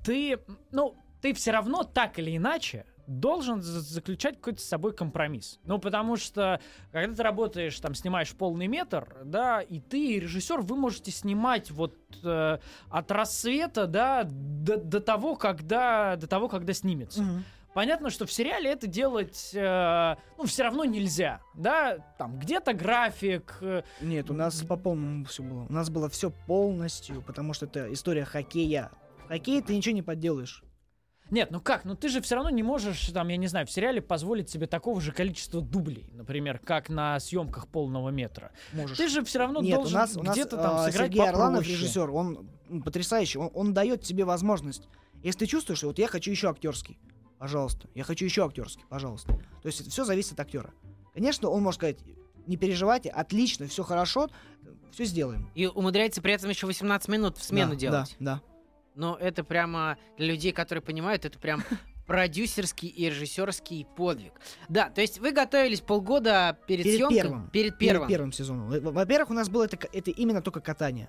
ты, 0.05 0.39
ну, 0.71 0.95
ты 1.21 1.35
все 1.35 1.51
равно 1.51 1.83
так 1.83 2.21
или 2.21 2.37
иначе 2.37 2.87
должен 3.09 3.63
за- 3.63 3.81
заключать 3.81 4.37
какой-то 4.37 4.61
с 4.61 4.65
собой 4.65 4.95
компромисс. 4.95 5.59
Ну, 5.65 5.81
потому 5.81 6.15
что, 6.15 6.61
когда 6.93 7.17
ты 7.17 7.23
работаешь, 7.25 7.81
там, 7.81 7.97
снимаешь 7.97 8.33
полный 8.33 8.69
метр, 8.69 9.13
да, 9.25 9.63
и 9.63 9.81
ты, 9.81 10.13
и 10.13 10.21
режиссер, 10.21 10.61
вы 10.61 10.77
можете 10.77 11.11
снимать 11.11 11.73
вот 11.73 11.97
э, 12.23 12.59
от 12.89 13.11
рассвета, 13.11 13.89
да, 13.89 14.23
до, 14.23 14.77
до 14.77 15.01
того, 15.01 15.35
когда, 15.35 16.15
до 16.15 16.29
того, 16.29 16.49
когда 16.49 16.73
снимется. 16.75 17.25
Понятно, 17.75 18.11
что 18.11 18.27
в 18.27 18.33
сериале 18.33 18.71
это 18.71 18.87
делать, 18.89 19.51
э, 19.55 20.17
ну, 20.37 20.45
все 20.45 20.65
равно 20.65 20.85
нельзя, 20.85 21.41
да, 21.55 21.99
там, 22.19 22.39
где-то 22.39 22.73
график, 22.73 23.59
э, 23.61 23.83
Нет, 24.01 24.29
у 24.31 24.35
нас 24.35 24.63
по 24.63 24.77
полному 24.77 25.25
все 25.25 25.43
было. 25.45 25.67
У 25.69 25.73
нас 25.73 25.89
было 25.89 26.09
все 26.09 26.31
полностью, 26.31 27.23
потому 27.23 27.53
что 27.53 27.67
это 27.67 27.93
история 27.93 28.25
хоккея. 28.25 28.91
В 29.25 29.29
хоккее 29.29 29.63
ты 29.63 29.77
ничего 29.77 29.95
не 29.95 30.03
подделаешь. 30.03 30.65
Нет, 31.31 31.53
ну 31.53 31.61
как, 31.61 31.85
ну 31.85 31.95
ты 31.95 32.09
же 32.09 32.21
все 32.21 32.35
равно 32.35 32.51
не 32.51 32.65
можешь, 32.65 33.07
там, 33.11 33.29
я 33.29 33.37
не 33.37 33.47
знаю, 33.47 33.67
в 33.67 33.71
сериале 33.71 34.03
позволить 34.03 34.51
себе 34.51 34.67
такого 34.67 35.01
же 35.01 35.13
количества 35.13 35.61
дублей, 35.61 36.11
например, 36.13 36.59
как 36.59 36.89
на 36.89 37.21
съемках 37.21 37.69
полного 37.69 38.09
метра. 38.09 38.51
Можешь. 38.73 38.99
Ты 38.99 39.07
же 39.07 39.25
все 39.25 39.39
равно 39.39 39.61
Нет, 39.61 39.77
должен 39.77 39.97
у 39.97 40.01
нас, 40.01 40.17
у 40.17 40.23
нас 40.25 40.35
где-то 40.35 40.57
там 40.57 40.77
а, 40.77 40.91
сыграть 40.91 41.13
Сергей 41.13 41.29
Орланов, 41.29 41.61
попроще. 41.61 41.75
режиссер, 41.77 42.11
он 42.11 42.51
потрясающий. 42.85 43.39
Он, 43.39 43.51
он 43.55 43.73
дает 43.73 44.03
тебе 44.03 44.25
возможность. 44.25 44.89
Если 45.23 45.41
ты 45.41 45.47
чувствуешь, 45.47 45.85
вот 45.85 45.99
я 46.01 46.09
хочу 46.09 46.33
еще 46.33 46.51
актерский, 46.51 46.99
пожалуйста. 47.41 47.89
Я 47.95 48.05
хочу 48.05 48.25
еще 48.27 48.45
актерский, 48.45 48.85
пожалуйста. 48.89 49.33
То 49.63 49.67
есть 49.67 49.81
это 49.81 49.91
все 49.91 50.05
зависит 50.05 50.35
от 50.35 50.41
актера. 50.41 50.73
Конечно, 51.15 51.49
он 51.49 51.63
может 51.63 51.81
сказать, 51.81 51.99
не 52.47 52.57
переживайте, 52.57 53.09
отлично, 53.09 53.67
все 53.67 53.83
хорошо, 53.83 54.29
все 54.93 55.05
сделаем. 55.05 55.51
И 55.55 55.67
умудряется 55.67 56.21
при 56.21 56.35
этом 56.35 56.51
еще 56.51 56.67
18 56.67 57.09
минут 57.09 57.39
в 57.39 57.43
смену 57.43 57.71
Да, 57.73 57.77
делать. 57.77 58.17
Да, 58.21 58.35
да. 58.35 58.43
Но 58.95 59.17
это 59.17 59.43
прямо 59.43 59.97
для 60.19 60.27
людей, 60.29 60.53
которые 60.53 60.83
понимают, 60.83 61.25
это 61.25 61.39
прям 61.39 61.65
продюсерский 62.07 62.89
и 62.89 63.07
режиссерский 63.09 63.87
подвиг. 63.97 64.35
Да, 64.69 64.91
то 64.91 65.01
есть 65.01 65.19
вы 65.19 65.33
готовились 65.33 65.81
полгода 65.81 66.59
перед, 66.67 66.85
Перед 66.85 66.97
съемкой? 66.97 67.17
первым. 67.17 67.43
Перед 67.51 67.79
Перед 67.79 67.79
первым. 67.79 68.09
первым 68.09 68.33
сезоном. 68.33 68.69
Во- 68.69 68.93
Во-первых, 68.93 69.31
у 69.31 69.35
нас 69.35 69.49
было 69.49 69.65
это, 69.65 69.79
это 69.93 70.11
именно 70.11 70.43
только 70.43 70.61
катание. 70.61 71.09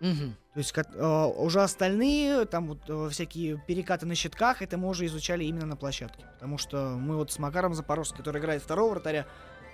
Мгм. 0.00 0.34
То 0.54 0.58
есть 0.58 0.72
кат- 0.72 0.94
э, 0.94 1.24
уже 1.36 1.62
остальные, 1.62 2.46
там 2.46 2.66
вот 2.68 2.78
э, 2.88 3.08
всякие 3.10 3.62
перекаты 3.66 4.06
на 4.06 4.14
щитках, 4.14 4.62
это 4.62 4.78
мы 4.78 4.88
уже 4.88 5.06
изучали 5.06 5.44
именно 5.44 5.66
на 5.66 5.76
площадке. 5.76 6.24
Потому 6.34 6.58
что 6.58 6.96
мы 6.98 7.16
вот 7.16 7.30
с 7.30 7.38
Макаром 7.38 7.74
Запорожским, 7.74 8.18
который 8.18 8.40
играет 8.40 8.62
второго 8.62 8.90
вратаря, 8.92 9.26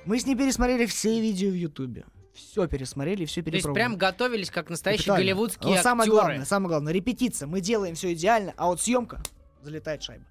мы 0.05 0.19
с 0.19 0.27
ним 0.27 0.37
пересмотрели 0.37 0.87
все 0.87 1.21
видео 1.21 1.51
в 1.51 1.55
Ютубе. 1.55 2.05
Все 2.35 2.67
пересмотрели, 2.69 3.25
все 3.25 3.41
То 3.43 3.47
есть 3.49 3.53
перепробовали. 3.65 3.81
прям 3.83 3.97
готовились 3.97 4.51
как 4.51 4.69
настоящие 4.69 5.05
Капитально. 5.05 5.23
голливудские 5.25 5.77
Но 5.77 5.83
самое 5.83 6.09
актеры. 6.09 6.23
главное, 6.27 6.45
самое 6.45 6.69
главное, 6.69 6.93
репетиция. 6.93 7.47
Мы 7.47 7.61
делаем 7.63 7.95
все 7.95 8.13
идеально, 8.13 8.53
а 8.59 8.67
вот 8.67 8.81
съемка 8.83 9.21
залетает 9.63 10.03
шайба. 10.03 10.25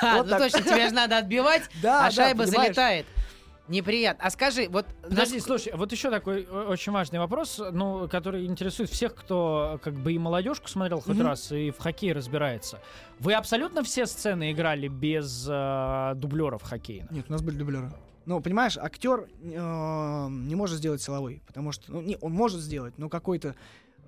Ха, 0.00 0.16
Вот 0.18 0.24
ну 0.26 0.30
так. 0.30 0.38
точно, 0.40 0.62
тебе 0.62 0.88
же 0.88 0.94
надо 0.94 1.18
отбивать, 1.18 1.62
Да, 1.82 2.06
а 2.06 2.10
шайба 2.10 2.44
понимаешь? 2.44 2.66
залетает. 2.74 3.06
Неприятно. 3.66 4.24
А 4.26 4.30
скажи, 4.30 4.68
вот... 4.68 4.86
Подожди, 5.02 5.36
нас- 5.36 5.44
слушай, 5.44 5.72
вот 5.74 5.90
еще 5.90 6.10
такой 6.10 6.42
э, 6.44 6.66
очень 6.68 6.92
важный 6.92 7.18
вопрос, 7.18 7.60
ну, 7.72 8.06
который 8.08 8.44
интересует 8.44 8.90
всех, 8.90 9.14
кто 9.14 9.80
как 9.82 9.94
бы 9.94 10.12
и 10.12 10.18
молодежку 10.18 10.68
смотрел 10.68 11.00
хоть 11.00 11.16
Мгм. 11.16 11.26
раз, 11.26 11.50
и 11.50 11.70
в 11.70 11.78
хоккей 11.78 12.12
разбирается. 12.12 12.80
Вы 13.20 13.32
абсолютно 13.34 13.82
все 13.82 14.04
сцены 14.06 14.52
играли 14.52 14.88
без 14.88 15.46
э, 15.50 16.12
дублеров 16.16 16.62
хоккейных? 16.62 17.10
Нет, 17.10 17.26
у 17.28 17.32
нас 17.32 17.40
были 17.42 17.56
дублеры. 17.56 17.90
Ну, 18.26 18.40
понимаешь, 18.40 18.76
актер 18.76 19.28
э, 19.42 20.28
не 20.30 20.54
может 20.54 20.76
сделать 20.78 21.00
силовой, 21.00 21.42
потому 21.46 21.72
что, 21.72 21.90
ну, 21.90 22.02
не, 22.02 22.18
он 22.20 22.32
может 22.32 22.60
сделать, 22.60 22.98
но 22.98 23.08
какой-то 23.08 23.54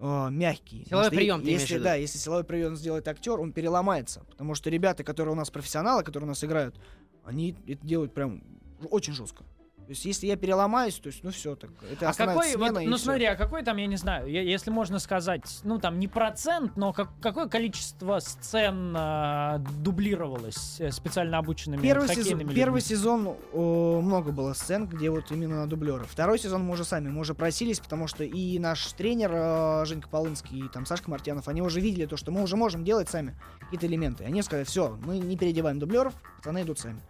э, 0.01 0.29
мягкий. 0.31 0.85
Силовой 0.87 1.05
Настоя- 1.07 1.17
прием 1.19 1.43
ты 1.43 1.51
если, 1.51 1.75
виду? 1.75 1.85
Да, 1.85 1.95
если 1.95 2.19
силовой 2.19 2.45
прием 2.45 2.77
сделает 2.77 3.09
актер, 3.09 3.41
он 3.41 3.53
переломается, 3.53 4.21
потому 4.31 4.55
что 4.55 4.69
ребята, 4.69 5.03
которые 5.03 5.33
у 5.33 5.37
нас 5.37 5.51
профессионалы, 5.51 6.03
которые 6.03 6.27
у 6.27 6.31
нас 6.31 6.45
играют, 6.45 6.79
они 7.25 7.57
это 7.67 7.87
делают 7.87 8.13
прям 8.13 8.43
очень 8.91 9.13
жестко. 9.15 9.45
То 9.79 9.91
есть, 9.93 10.05
если 10.05 10.27
я 10.27 10.35
переломаюсь, 10.35 10.97
то 10.97 11.07
есть, 11.07 11.23
ну 11.23 11.31
все, 11.31 11.55
так 11.55 11.71
это 11.93 12.09
А 12.11 12.13
какой, 12.13 12.57
вот, 12.57 12.65
смена, 12.73 12.79
и 12.81 12.89
ну 12.89 12.97
всё. 12.97 13.05
смотри, 13.05 13.27
а 13.27 13.37
какой 13.37 13.63
там, 13.63 13.77
я 13.77 13.87
не 13.87 13.95
знаю, 13.95 14.27
е- 14.27 14.45
если 14.51 14.69
можно 14.71 14.99
сказать, 14.99 15.61
ну 15.63 15.79
там 15.79 16.01
не 16.01 16.09
процент, 16.09 16.77
но 16.77 16.93
как- 16.93 17.13
какое 17.23 17.47
количество 17.47 18.19
сцен 18.19 18.93
а, 18.99 19.59
дублировалось 19.85 20.81
э, 20.81 20.91
специально 20.91 21.39
обученными 21.39 21.81
Первый 21.81 22.09
сезон, 22.09 22.39
людьми? 22.41 22.53
первый 22.57 22.81
сезон 22.81 23.37
о, 23.53 24.01
много 24.03 24.33
было 24.33 24.55
сцен, 24.55 24.89
где 24.89 25.09
вот 25.09 25.31
именно 25.31 25.69
дублеры. 25.69 26.05
Второй 26.05 26.41
сезон 26.41 26.65
мы 26.65 26.73
уже 26.73 26.85
сами, 26.85 27.09
мы 27.09 27.21
уже 27.21 27.35
просились, 27.35 27.79
потому 27.79 28.09
что 28.09 28.25
и 28.25 28.59
наш 28.59 28.93
тренер 28.95 29.31
э, 29.33 29.85
Женька 29.87 30.09
Полынский, 30.09 30.67
и 30.67 30.69
там 30.69 30.85
Сашка 30.85 31.09
Мартьянов, 31.11 31.47
они 31.47 31.63
уже 31.63 31.81
видели 31.81 32.07
то, 32.07 32.17
что 32.17 32.33
мы 32.33 32.43
уже 32.43 32.57
можем 32.57 32.83
делать 32.85 33.09
сами 33.09 33.39
какие-то 33.61 33.87
элементы. 33.87 34.25
Они 34.25 34.43
сказали, 34.43 34.65
все, 34.65 34.99
мы 35.05 35.19
не 35.19 35.37
переодеваем 35.37 35.79
дублеров, 35.79 36.13
пацаны 36.39 36.63
идут 36.63 36.81
сами. 36.81 37.01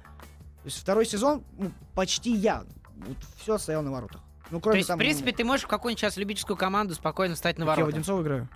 То 0.67 0.69
есть 0.71 0.81
второй 0.81 1.07
сезон 1.07 1.45
ну, 1.57 1.71
почти 1.95 2.35
я, 2.35 2.65
вот 2.97 3.17
все 3.41 3.57
стоял 3.57 3.85
на 3.85 3.93
воротах. 3.93 4.21
Ну, 4.51 4.59
То 4.59 4.65
кроме 4.65 4.79
есть, 4.79 4.89
там, 4.89 4.97
в 4.97 4.99
принципе, 4.99 5.31
ты 5.31 5.45
можешь 5.45 5.65
в 5.65 5.69
какую-нибудь 5.69 6.01
сейчас 6.01 6.17
любительскую 6.17 6.57
команду 6.57 6.93
спокойно 6.97 7.37
встать 7.37 7.57
на 7.57 7.65
ну, 7.67 7.71
я 7.71 7.77
ворота. 7.77 7.93
в 7.93 7.95
Одинцово 7.95 8.23
играю. 8.23 8.49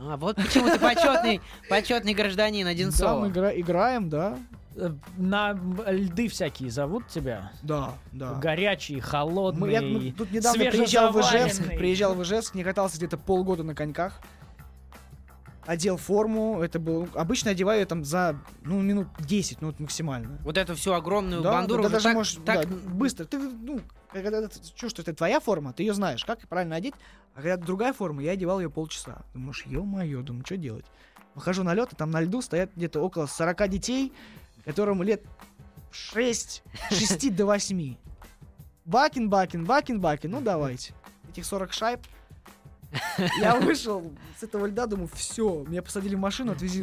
А 0.00 0.16
вот 0.16 0.34
почему 0.34 0.68
ты 0.68 0.80
почетный, 0.80 1.40
почетный 1.68 2.14
гражданин 2.14 2.64
Да, 2.64 2.70
Одинцова. 2.72 3.20
мы 3.20 3.28
игра- 3.28 3.52
играем, 3.56 4.08
да, 4.08 4.36
Э, 4.74 4.90
На 5.16 5.52
льды 5.86 6.26
всякие 6.28 6.70
зовут 6.70 7.06
тебя? 7.06 7.52
да, 7.62 7.92
да. 8.10 8.34
Горячий, 8.34 8.98
холодный, 8.98 9.60
Мы- 9.60 9.70
я 9.70 9.80
ну, 9.80 10.10
тут 10.10 10.32
недавно 10.32 10.64
приезжал 10.64 11.12
в 11.12 11.20
Ижевск, 11.20 11.62
приезжал 11.68 12.14
в 12.14 12.22
Ижевск, 12.24 12.56
не 12.56 12.64
катался 12.64 12.96
где-то 12.96 13.16
полгода 13.16 13.62
на 13.62 13.76
коньках. 13.76 14.20
Одел 15.68 15.98
форму, 15.98 16.62
это 16.62 16.78
был... 16.78 17.10
Обычно 17.14 17.50
одеваю 17.50 17.80
я 17.80 17.84
там 17.84 18.02
за, 18.02 18.40
ну, 18.62 18.80
минут 18.80 19.08
10, 19.18 19.60
ну, 19.60 19.66
вот 19.66 19.78
максимально. 19.78 20.38
Вот 20.42 20.56
эту 20.56 20.74
всю 20.74 20.94
огромную 20.94 21.42
Да, 21.42 21.52
бандуру 21.52 21.82
да, 21.82 21.88
даже 21.90 22.04
так, 22.04 22.14
можешь, 22.14 22.38
так 22.42 22.66
да, 22.66 22.74
быстро. 22.94 23.26
Ты, 23.26 23.38
ну, 23.38 23.82
когда 24.10 24.48
ты 24.48 24.58
чувствуешь, 24.60 24.92
что 24.92 25.02
это 25.02 25.12
твоя 25.12 25.40
форма, 25.40 25.74
ты 25.74 25.82
ее 25.82 25.92
знаешь, 25.92 26.24
как 26.24 26.40
правильно 26.48 26.74
одеть. 26.76 26.94
А 27.34 27.42
когда 27.42 27.58
другая 27.58 27.92
форма, 27.92 28.22
я 28.22 28.30
одевал 28.30 28.60
ее 28.60 28.70
полчаса. 28.70 29.26
Думаешь, 29.34 29.62
ё-моё, 29.66 30.22
думаю, 30.22 30.42
что 30.46 30.56
делать? 30.56 30.86
Выхожу 31.34 31.64
на 31.64 31.74
лед, 31.74 31.92
и 31.92 31.96
там 31.96 32.10
на 32.12 32.22
льду 32.22 32.40
стоят 32.40 32.70
где-то 32.74 33.02
около 33.02 33.26
40 33.26 33.68
детей, 33.68 34.14
которым 34.64 35.02
лет 35.02 35.22
6, 35.90 36.62
6 36.92 37.36
до 37.36 37.44
8. 37.44 37.94
Бакин, 38.86 39.28
бакин, 39.28 39.66
бакин, 39.66 40.00
бакин, 40.00 40.30
ну 40.30 40.40
давайте. 40.40 40.94
Этих 41.28 41.44
40 41.44 41.74
шайб. 41.74 42.00
Я 43.38 43.56
вышел 43.56 44.12
с 44.38 44.42
этого 44.42 44.66
льда, 44.66 44.86
думаю, 44.86 45.08
все, 45.12 45.64
меня 45.66 45.82
посадили 45.82 46.14
в 46.14 46.18
машину, 46.18 46.52
отвезли 46.52 46.82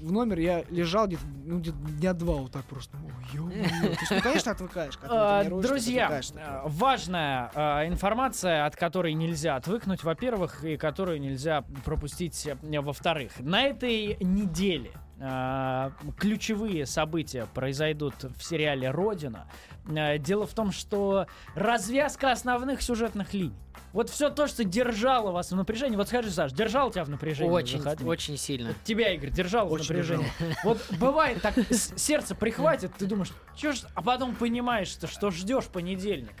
в 0.00 0.10
номер, 0.10 0.38
я 0.38 0.64
лежал 0.70 1.06
где-то, 1.06 1.22
ну, 1.44 1.58
где-то 1.58 1.76
дня 1.78 2.12
два 2.12 2.34
вот 2.36 2.52
так 2.52 2.64
просто. 2.64 2.96
Ой. 2.96 3.50
То 3.52 3.88
есть, 4.00 4.10
ну, 4.10 4.20
конечно, 4.20 4.52
отвыкаешь, 4.52 4.96
когда 4.96 5.40
А, 5.40 5.44
ты 5.44 5.50
Друзья, 5.50 6.06
отвыкаешь 6.06 6.30
этого. 6.30 6.62
важная 6.68 7.50
э, 7.54 7.88
информация, 7.88 8.66
от 8.66 8.76
которой 8.76 9.12
нельзя 9.14 9.56
отвыкнуть, 9.56 10.02
во-первых, 10.02 10.64
и 10.64 10.76
которую 10.76 11.20
нельзя 11.20 11.62
пропустить, 11.84 12.46
э, 12.46 12.80
во-вторых. 12.80 13.32
На 13.40 13.62
этой 13.64 14.16
неделе 14.20 14.90
ключевые 16.18 16.86
события 16.86 17.46
произойдут 17.54 18.14
в 18.24 18.42
сериале 18.42 18.90
«Родина». 18.90 19.46
Э, 19.88 20.18
Дело 20.18 20.46
в 20.46 20.54
том, 20.54 20.72
что 20.72 21.26
развязка 21.54 22.32
основных 22.32 22.82
сюжетных 22.82 23.34
линий. 23.34 23.54
Вот 23.92 24.08
все 24.08 24.30
то, 24.30 24.46
что 24.46 24.64
держало 24.64 25.32
вас 25.32 25.50
в 25.52 25.56
напряжении. 25.56 25.96
Вот 25.96 26.08
скажи, 26.08 26.30
Саш, 26.30 26.52
держал 26.52 26.90
тебя 26.90 27.04
в 27.04 27.10
напряжении? 27.10 27.50
в 27.50 27.52
очень, 27.52 27.78
выходные? 27.78 28.08
очень 28.08 28.36
сильно. 28.38 28.68
Вот 28.68 28.76
тебя, 28.84 29.12
Игорь, 29.14 29.30
держал 29.30 29.68
в 29.68 29.72
Очень 29.72 29.88
напряжении. 29.88 30.26
Вот 30.64 30.78
бывает 30.98 31.42
так, 31.42 31.54
сердце 31.70 32.34
прихватит, 32.34 32.92
ты 32.96 33.06
думаешь, 33.06 33.30
что 33.56 33.72
ж, 33.72 33.82
а 33.94 34.02
потом 34.02 34.34
понимаешь, 34.34 34.88
что, 34.88 35.06
что 35.06 35.30
ждешь 35.30 35.66
понедельник. 35.66 36.32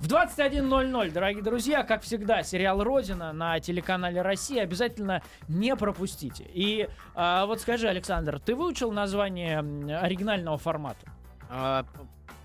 В 0.00 0.08
21.00, 0.08 1.10
дорогие 1.10 1.42
друзья, 1.42 1.82
как 1.82 2.02
всегда, 2.02 2.42
сериал 2.42 2.82
«Родина» 2.82 3.32
на 3.32 3.60
телеканале 3.60 4.22
«Россия» 4.22 4.62
обязательно 4.62 5.22
не 5.48 5.76
пропустите. 5.76 6.46
И 6.54 6.88
а, 7.14 7.44
вот 7.46 7.60
скажи, 7.60 7.86
Александр, 7.88 8.23
ты 8.40 8.54
выучил 8.54 8.92
название 8.92 9.58
оригинального 10.00 10.58
формата? 10.58 11.06
А, 11.50 11.84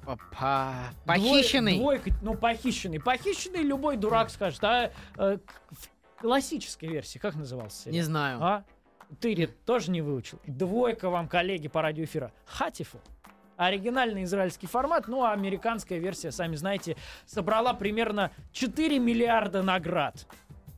п- 0.05 0.17
по- 0.31 0.73
Двой- 1.05 1.05
Похищенный. 1.05 1.77
двойка, 1.77 2.11
ну, 2.21 2.35
похищенный. 2.35 2.99
Похищенный 2.99 3.63
любой 3.63 3.97
дурак 3.97 4.29
скажет. 4.29 4.63
А 4.63 4.91
э, 5.17 5.37
в 5.71 6.21
классической 6.21 6.89
версии 6.89 7.19
как 7.19 7.35
назывался? 7.35 7.89
Не 7.89 8.01
знаю. 8.01 8.39
А? 8.41 8.63
Ты 9.19 9.33
Рит, 9.33 9.63
тоже 9.65 9.89
не 9.91 10.01
выучил. 10.01 10.39
Двойка 10.45 11.09
вам, 11.09 11.27
коллеги 11.27 11.67
по 11.67 11.81
радиоэфира. 11.81 12.31
Хатифу. 12.45 12.99
Оригинальный 13.57 14.23
израильский 14.23 14.67
формат, 14.67 15.07
ну 15.09 15.23
а 15.23 15.33
американская 15.33 15.99
версия, 15.99 16.31
сами 16.31 16.55
знаете, 16.55 16.95
собрала 17.25 17.73
примерно 17.73 18.31
4 18.53 18.99
миллиарда 18.99 19.63
наград. 19.63 20.25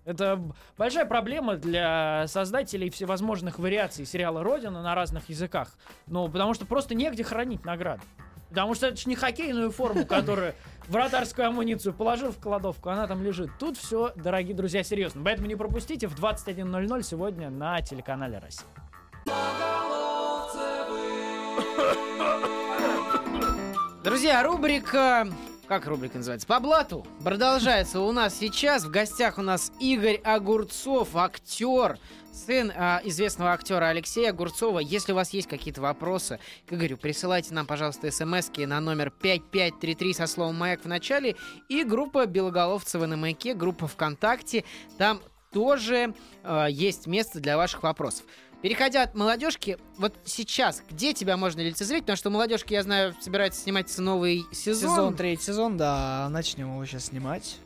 Это 0.03 0.41
большая 0.77 1.05
проблема 1.05 1.55
для 1.57 2.25
создателей 2.27 2.89
всевозможных 2.89 3.59
вариаций 3.59 4.05
сериала 4.05 4.43
«Родина» 4.43 4.81
на 4.81 4.95
разных 4.95 5.29
языках. 5.29 5.69
Ну, 6.07 6.27
потому 6.27 6.53
что 6.53 6.65
просто 6.65 6.95
негде 6.95 7.23
хранить 7.23 7.65
награды. 7.65 8.01
Потому 8.49 8.73
что 8.75 8.87
это 8.87 8.97
ж 8.97 9.05
не 9.05 9.15
хоккейную 9.15 9.71
форму, 9.71 10.05
которую 10.05 10.53
вратарскую 10.87 11.47
амуницию 11.47 11.93
положил 11.93 12.31
в 12.31 12.39
кладовку, 12.39 12.89
она 12.89 13.07
там 13.07 13.23
лежит. 13.23 13.51
Тут 13.59 13.77
все, 13.77 14.11
дорогие 14.15 14.55
друзья, 14.55 14.83
серьезно. 14.83 15.23
Поэтому 15.23 15.47
не 15.47 15.55
пропустите 15.55 16.07
в 16.07 16.15
21.00 16.15 17.03
сегодня 17.03 17.49
на 17.49 17.81
телеканале 17.81 18.39
«Россия». 18.39 18.67
Друзья, 24.03 24.43
рубрика... 24.43 25.27
Как 25.71 25.87
рубрика 25.87 26.17
называется? 26.17 26.45
По 26.47 26.59
блату. 26.59 27.07
Продолжается 27.23 28.01
у 28.01 28.11
нас 28.11 28.37
сейчас. 28.37 28.83
В 28.83 28.91
гостях 28.91 29.37
у 29.37 29.41
нас 29.41 29.71
Игорь 29.79 30.17
Огурцов, 30.17 31.15
актер, 31.15 31.97
сын 32.33 32.73
а, 32.75 32.99
известного 33.05 33.53
актера 33.53 33.85
Алексея 33.85 34.31
Огурцова. 34.31 34.79
Если 34.79 35.13
у 35.13 35.15
вас 35.15 35.29
есть 35.29 35.47
какие-то 35.47 35.79
вопросы 35.79 36.41
к 36.67 36.73
Игорю, 36.73 36.97
присылайте 36.97 37.53
нам, 37.53 37.65
пожалуйста, 37.65 38.11
смс 38.11 38.49
на 38.57 38.81
номер 38.81 39.11
5533 39.11 40.13
со 40.13 40.27
словом 40.27 40.55
«Маяк» 40.57 40.81
в 40.81 40.89
начале 40.89 41.37
и 41.69 41.85
группа 41.85 42.25
Белоголовцева 42.25 43.05
на 43.05 43.15
Маяке, 43.15 43.53
группа 43.53 43.87
ВКонтакте. 43.87 44.65
Там 44.97 45.21
тоже 45.53 46.13
э, 46.43 46.67
есть 46.69 47.07
место 47.07 47.39
для 47.39 47.55
ваших 47.55 47.83
вопросов. 47.83 48.25
Переходя 48.61 49.03
от 49.03 49.15
молодежки, 49.15 49.77
вот 49.97 50.13
сейчас 50.23 50.83
где 50.89 51.13
тебя 51.13 51.35
можно 51.35 51.61
лицезреть? 51.61 52.01
Потому 52.03 52.17
что 52.17 52.29
молодежки, 52.29 52.73
я 52.73 52.83
знаю, 52.83 53.15
собирается 53.19 53.61
сниматься 53.61 54.01
новый 54.01 54.43
сезон. 54.51 54.91
Сезон, 54.91 55.15
третий 55.15 55.43
сезон, 55.43 55.77
да, 55.77 56.27
начнем 56.29 56.71
его 56.73 56.85
сейчас 56.85 57.05
снимать. 57.05 57.57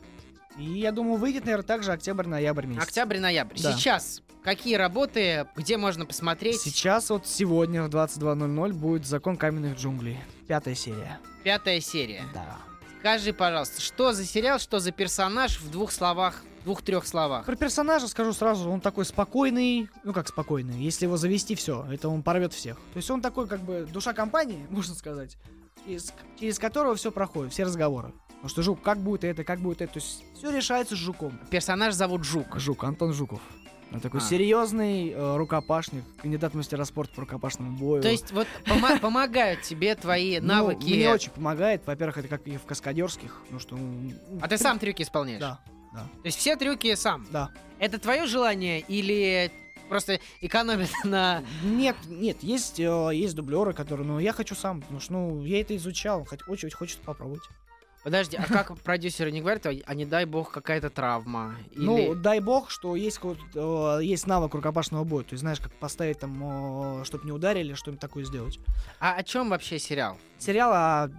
И 0.58 0.64
я 0.64 0.92
думаю, 0.92 1.18
выйдет, 1.18 1.44
наверное, 1.44 1.66
также 1.66 1.92
октябрь-ноябрь 1.92 2.64
месяц. 2.64 2.82
Октябрь-ноябрь. 2.84 3.60
Да. 3.60 3.72
Сейчас 3.72 4.22
какие 4.42 4.76
работы, 4.76 5.46
где 5.54 5.76
можно 5.76 6.06
посмотреть? 6.06 6.60
Сейчас 6.62 7.10
вот 7.10 7.26
сегодня 7.26 7.82
в 7.82 7.88
22.00 7.88 8.72
будет 8.72 9.04
«Закон 9.06 9.36
каменных 9.36 9.76
джунглей». 9.76 10.18
Пятая 10.48 10.74
серия. 10.74 11.20
Пятая 11.44 11.80
серия. 11.80 12.24
Да. 12.32 12.56
Скажи, 13.00 13.34
пожалуйста, 13.34 13.82
что 13.82 14.12
за 14.12 14.24
сериал, 14.24 14.58
что 14.58 14.78
за 14.78 14.92
персонаж 14.92 15.60
в 15.60 15.70
двух 15.70 15.92
словах, 15.92 16.42
двух-трех 16.66 17.06
словах? 17.06 17.46
Про 17.46 17.56
персонажа 17.56 18.08
скажу 18.08 18.32
сразу, 18.32 18.68
он 18.70 18.80
такой 18.80 19.04
спокойный, 19.04 19.88
ну 20.04 20.12
как 20.12 20.28
спокойный, 20.28 20.78
если 20.78 21.06
его 21.06 21.16
завести, 21.16 21.54
все, 21.54 21.86
это 21.90 22.08
он 22.08 22.22
порвет 22.22 22.52
всех. 22.52 22.76
То 22.92 22.96
есть 22.98 23.10
он 23.10 23.22
такой 23.22 23.46
как 23.48 23.60
бы 23.60 23.88
душа 23.90 24.12
компании, 24.12 24.66
можно 24.70 24.94
сказать, 24.94 25.36
через, 25.86 26.12
через 26.38 26.58
которого 26.58 26.94
все 26.96 27.10
проходит, 27.10 27.52
все 27.52 27.64
разговоры. 27.64 28.12
Потому 28.28 28.48
что 28.50 28.62
Жук, 28.62 28.82
как 28.82 28.98
будет 28.98 29.24
это, 29.24 29.44
как 29.44 29.60
будет 29.60 29.80
это, 29.80 29.94
то 29.94 29.98
есть 29.98 30.22
все 30.34 30.54
решается 30.54 30.94
с 30.94 30.98
Жуком. 30.98 31.38
Персонаж 31.50 31.94
зовут 31.94 32.24
Жук. 32.24 32.58
Жук, 32.58 32.84
Антон 32.84 33.12
Жуков. 33.14 33.40
Он 33.92 34.00
такой 34.00 34.18
А. 34.20 34.22
серьезный 34.22 35.10
э, 35.10 35.36
рукопашник, 35.36 36.02
кандидат 36.20 36.52
в 36.52 36.56
мастера 36.56 36.84
спорта 36.84 37.14
по 37.14 37.20
рукопашному 37.22 37.78
бою. 37.78 38.02
То 38.02 38.10
есть 38.10 38.32
вот 38.32 38.46
пома- 38.66 38.98
помогают 39.00 39.62
тебе 39.62 39.94
твои 39.94 40.40
Ну, 40.40 40.48
навыки. 40.48 40.84
мне 40.92 41.08
очень 41.12 41.30
помогает. 41.30 41.86
Во-первых, 41.86 42.18
это 42.18 42.26
как 42.28 42.46
и 42.48 42.56
в 42.56 42.64
каскадерских, 42.64 43.42
ну 43.50 43.58
что... 43.60 43.76
ну, 43.76 44.12
А 44.42 44.48
ты 44.48 44.58
сам 44.58 44.78
трюки 44.80 45.02
исполняешь? 45.02 45.40
Да, 45.40 45.60
да, 45.96 46.02
То 46.22 46.26
есть 46.26 46.38
все 46.38 46.56
трюки 46.56 46.94
сам? 46.94 47.26
да. 47.30 47.50
Это 47.78 47.98
твое 47.98 48.26
желание 48.26 48.80
или 48.80 49.50
просто 49.88 50.20
экономит 50.40 50.90
на... 51.04 51.42
Нет, 51.62 51.96
нет, 52.06 52.42
есть, 52.42 52.80
э, 52.80 53.10
есть 53.12 53.34
дублеры, 53.34 53.72
которые, 53.72 54.06
ну, 54.06 54.18
я 54.18 54.32
хочу 54.32 54.54
сам, 54.54 54.80
потому 54.80 55.00
что, 55.00 55.12
ну, 55.14 55.44
я 55.44 55.60
это 55.60 55.76
изучал, 55.76 56.24
хоть 56.24 56.40
очень 56.48 56.70
хочется 56.70 57.02
попробовать. 57.04 57.42
Подожди, 58.02 58.36
а 58.36 58.44
как 58.48 58.78
продюсеры 58.78 59.32
не 59.32 59.40
говорят, 59.40 59.66
а 59.66 59.94
не 59.94 60.06
дай 60.06 60.24
бог 60.24 60.52
какая-то 60.52 60.90
травма? 60.90 61.56
Или... 61.72 61.84
Ну, 61.84 62.14
дай 62.14 62.40
бог, 62.40 62.70
что 62.70 62.96
есть, 62.96 63.20
э, 63.54 63.98
есть 64.02 64.26
навык 64.26 64.54
рукопашного 64.54 65.04
боя, 65.04 65.24
то 65.24 65.34
есть 65.34 65.40
знаешь, 65.40 65.60
как 65.60 65.72
поставить 65.72 66.18
там, 66.18 67.04
чтобы 67.04 67.24
не 67.24 67.32
ударили, 67.32 67.74
что-нибудь 67.74 68.00
такое 68.00 68.24
сделать. 68.24 68.58
А 69.00 69.14
о 69.14 69.22
чем 69.22 69.50
вообще 69.50 69.78
сериал? 69.78 70.16
Сериал 70.38 70.72
о 70.72 71.10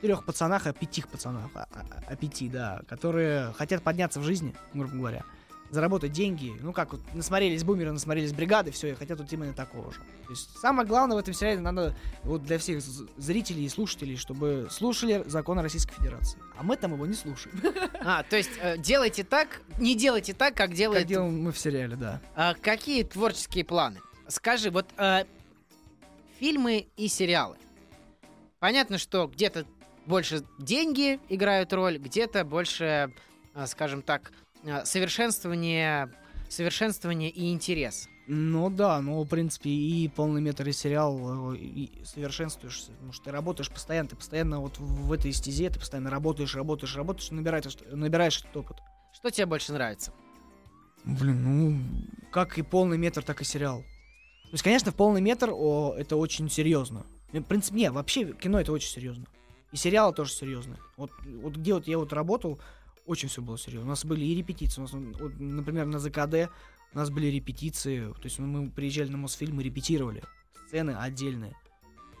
четырех 0.00 0.24
пацанах, 0.24 0.66
о 0.66 0.72
пяти 0.72 1.02
пацанах, 1.02 1.50
о, 1.54 1.60
о- 1.64 2.12
о 2.12 2.16
пяти, 2.16 2.48
да, 2.48 2.80
которые 2.88 3.52
хотят 3.52 3.82
подняться 3.82 4.18
в 4.18 4.24
жизни, 4.24 4.54
грубо 4.72 4.94
говоря, 4.94 5.24
заработать 5.70 6.12
деньги. 6.12 6.52
Ну 6.60 6.72
как, 6.72 6.92
вот 6.92 7.02
насмотрелись 7.12 7.64
бумеры, 7.64 7.92
насмотрелись 7.92 8.32
бригады, 8.32 8.70
все, 8.70 8.88
и 8.88 8.94
хотят 8.94 9.20
вот 9.20 9.30
именно 9.30 9.52
такого 9.52 9.92
же. 9.92 9.98
То 10.24 10.30
есть 10.30 10.58
самое 10.58 10.88
главное 10.88 11.16
в 11.16 11.20
этом 11.20 11.34
сериале 11.34 11.60
надо 11.60 11.94
вот 12.24 12.42
для 12.44 12.58
всех 12.58 12.82
зрителей 12.82 13.66
и 13.66 13.68
слушателей, 13.68 14.16
чтобы 14.16 14.68
слушали 14.70 15.22
законы 15.26 15.60
Российской 15.60 15.94
Федерации. 15.94 16.38
А 16.58 16.62
мы 16.62 16.76
там 16.78 16.94
его 16.94 17.04
не 17.06 17.14
слушаем. 17.14 17.60
А, 18.02 18.22
то 18.22 18.36
есть 18.38 18.50
э, 18.62 18.78
делайте 18.78 19.24
так, 19.24 19.60
не 19.78 19.94
делайте 19.94 20.32
так, 20.32 20.54
как 20.54 20.72
делает... 20.72 21.02
Как 21.02 21.08
делаем 21.08 21.42
мы 21.42 21.52
в 21.52 21.58
сериале, 21.58 21.96
да. 21.96 22.18
А, 22.34 22.54
какие 22.54 23.02
творческие 23.02 23.62
планы? 23.62 24.00
Скажи, 24.26 24.70
вот 24.70 24.86
э, 24.96 25.24
фильмы 26.38 26.88
и 26.96 27.08
сериалы. 27.08 27.58
Понятно, 28.58 28.96
что 28.96 29.26
где-то 29.26 29.66
больше 30.10 30.44
деньги 30.58 31.18
играют 31.30 31.72
роль, 31.72 31.96
где-то 31.96 32.44
больше, 32.44 33.14
э, 33.54 33.66
скажем 33.66 34.02
так, 34.02 34.32
э, 34.64 34.84
совершенствование, 34.84 36.12
совершенствование 36.50 37.30
и 37.30 37.50
интерес. 37.52 38.08
Ну 38.26 38.68
да, 38.70 39.00
ну 39.00 39.22
в 39.22 39.28
принципе 39.28 39.70
и 39.70 40.08
полный 40.08 40.42
метр 40.42 40.68
и 40.68 40.72
сериал 40.72 41.54
э, 41.54 41.56
и 41.56 42.04
совершенствуешься, 42.04 42.92
потому 42.92 43.12
что 43.12 43.24
ты 43.24 43.30
работаешь 43.30 43.70
постоянно, 43.70 44.10
ты 44.10 44.16
постоянно 44.16 44.60
вот 44.60 44.78
в 44.78 45.12
этой 45.12 45.32
стезе, 45.32 45.70
ты 45.70 45.78
постоянно 45.78 46.10
работаешь, 46.10 46.54
работаешь, 46.54 46.94
работаешь, 46.96 47.30
набираешь, 47.30 47.78
набираешь 47.90 48.40
этот 48.40 48.56
опыт. 48.56 48.76
Что 49.14 49.30
тебе 49.30 49.46
больше 49.46 49.72
нравится? 49.72 50.12
Блин, 51.04 51.42
ну 51.42 51.80
как 52.30 52.58
и 52.58 52.62
полный 52.62 52.98
метр, 52.98 53.22
так 53.22 53.40
и 53.40 53.44
сериал. 53.44 53.78
То 53.78 54.54
есть, 54.54 54.64
конечно, 54.64 54.90
в 54.90 54.96
полный 54.96 55.20
метр 55.20 55.50
о, 55.52 55.94
это 55.96 56.16
очень 56.16 56.50
серьезно. 56.50 57.06
В 57.32 57.42
принципе, 57.42 57.76
не, 57.78 57.90
вообще 57.92 58.32
кино 58.32 58.60
это 58.60 58.72
очень 58.72 58.90
серьезно. 58.90 59.26
И 59.72 59.76
сериалы 59.76 60.12
тоже 60.14 60.32
серьезно. 60.32 60.78
Вот, 60.96 61.10
вот 61.42 61.56
где 61.56 61.74
вот 61.74 61.86
я 61.86 61.98
вот 61.98 62.12
работал, 62.12 62.60
очень 63.06 63.28
все 63.28 63.40
было 63.42 63.56
серьезно. 63.58 63.86
У 63.86 63.90
нас 63.90 64.04
были 64.04 64.24
и 64.24 64.34
репетиции. 64.34 64.80
У 64.80 64.82
нас, 64.82 64.92
вот, 64.92 65.32
например, 65.38 65.86
на 65.86 65.98
ЗКД 65.98 66.50
у 66.92 66.98
нас 66.98 67.10
были 67.10 67.26
репетиции. 67.28 68.12
То 68.14 68.24
есть 68.24 68.38
мы 68.38 68.70
приезжали 68.70 69.08
на 69.10 69.16
Мосфильм, 69.18 69.56
мы 69.56 69.62
репетировали. 69.62 70.22
Сцены 70.66 70.90
отдельные. 70.98 71.54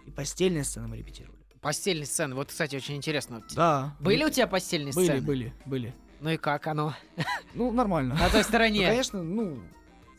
И 0.06 0.10
постельные 0.10 0.64
сцены 0.64 0.88
мы 0.88 0.96
репетировали. 0.96 1.38
Постельные 1.60 2.06
сцены. 2.06 2.34
Вот, 2.34 2.48
кстати, 2.48 2.76
очень 2.76 2.96
интересно. 2.96 3.42
Да. 3.54 3.94
Были 4.00 4.24
у 4.24 4.30
тебя 4.30 4.46
постельные 4.46 4.92
Были, 4.94 5.04
сцены? 5.06 5.20
были, 5.22 5.54
были. 5.66 5.94
Ну 6.20 6.30
и 6.30 6.36
как 6.36 6.66
оно? 6.66 6.94
Ну, 7.54 7.72
нормально. 7.72 8.14
На 8.14 8.28
той 8.30 8.40
Ну, 8.42 8.44
стороне. 8.44 8.86
конечно, 8.86 9.22
ну, 9.22 9.60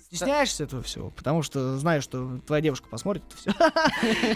стесняешься 0.05 0.65
этого 0.65 0.83
всего, 0.83 1.09
потому 1.11 1.41
что 1.43 1.77
знаешь, 1.79 2.03
что 2.03 2.39
твоя 2.45 2.61
девушка 2.61 2.89
посмотрит 2.89 3.23
это 3.27 3.37
все 3.37 3.51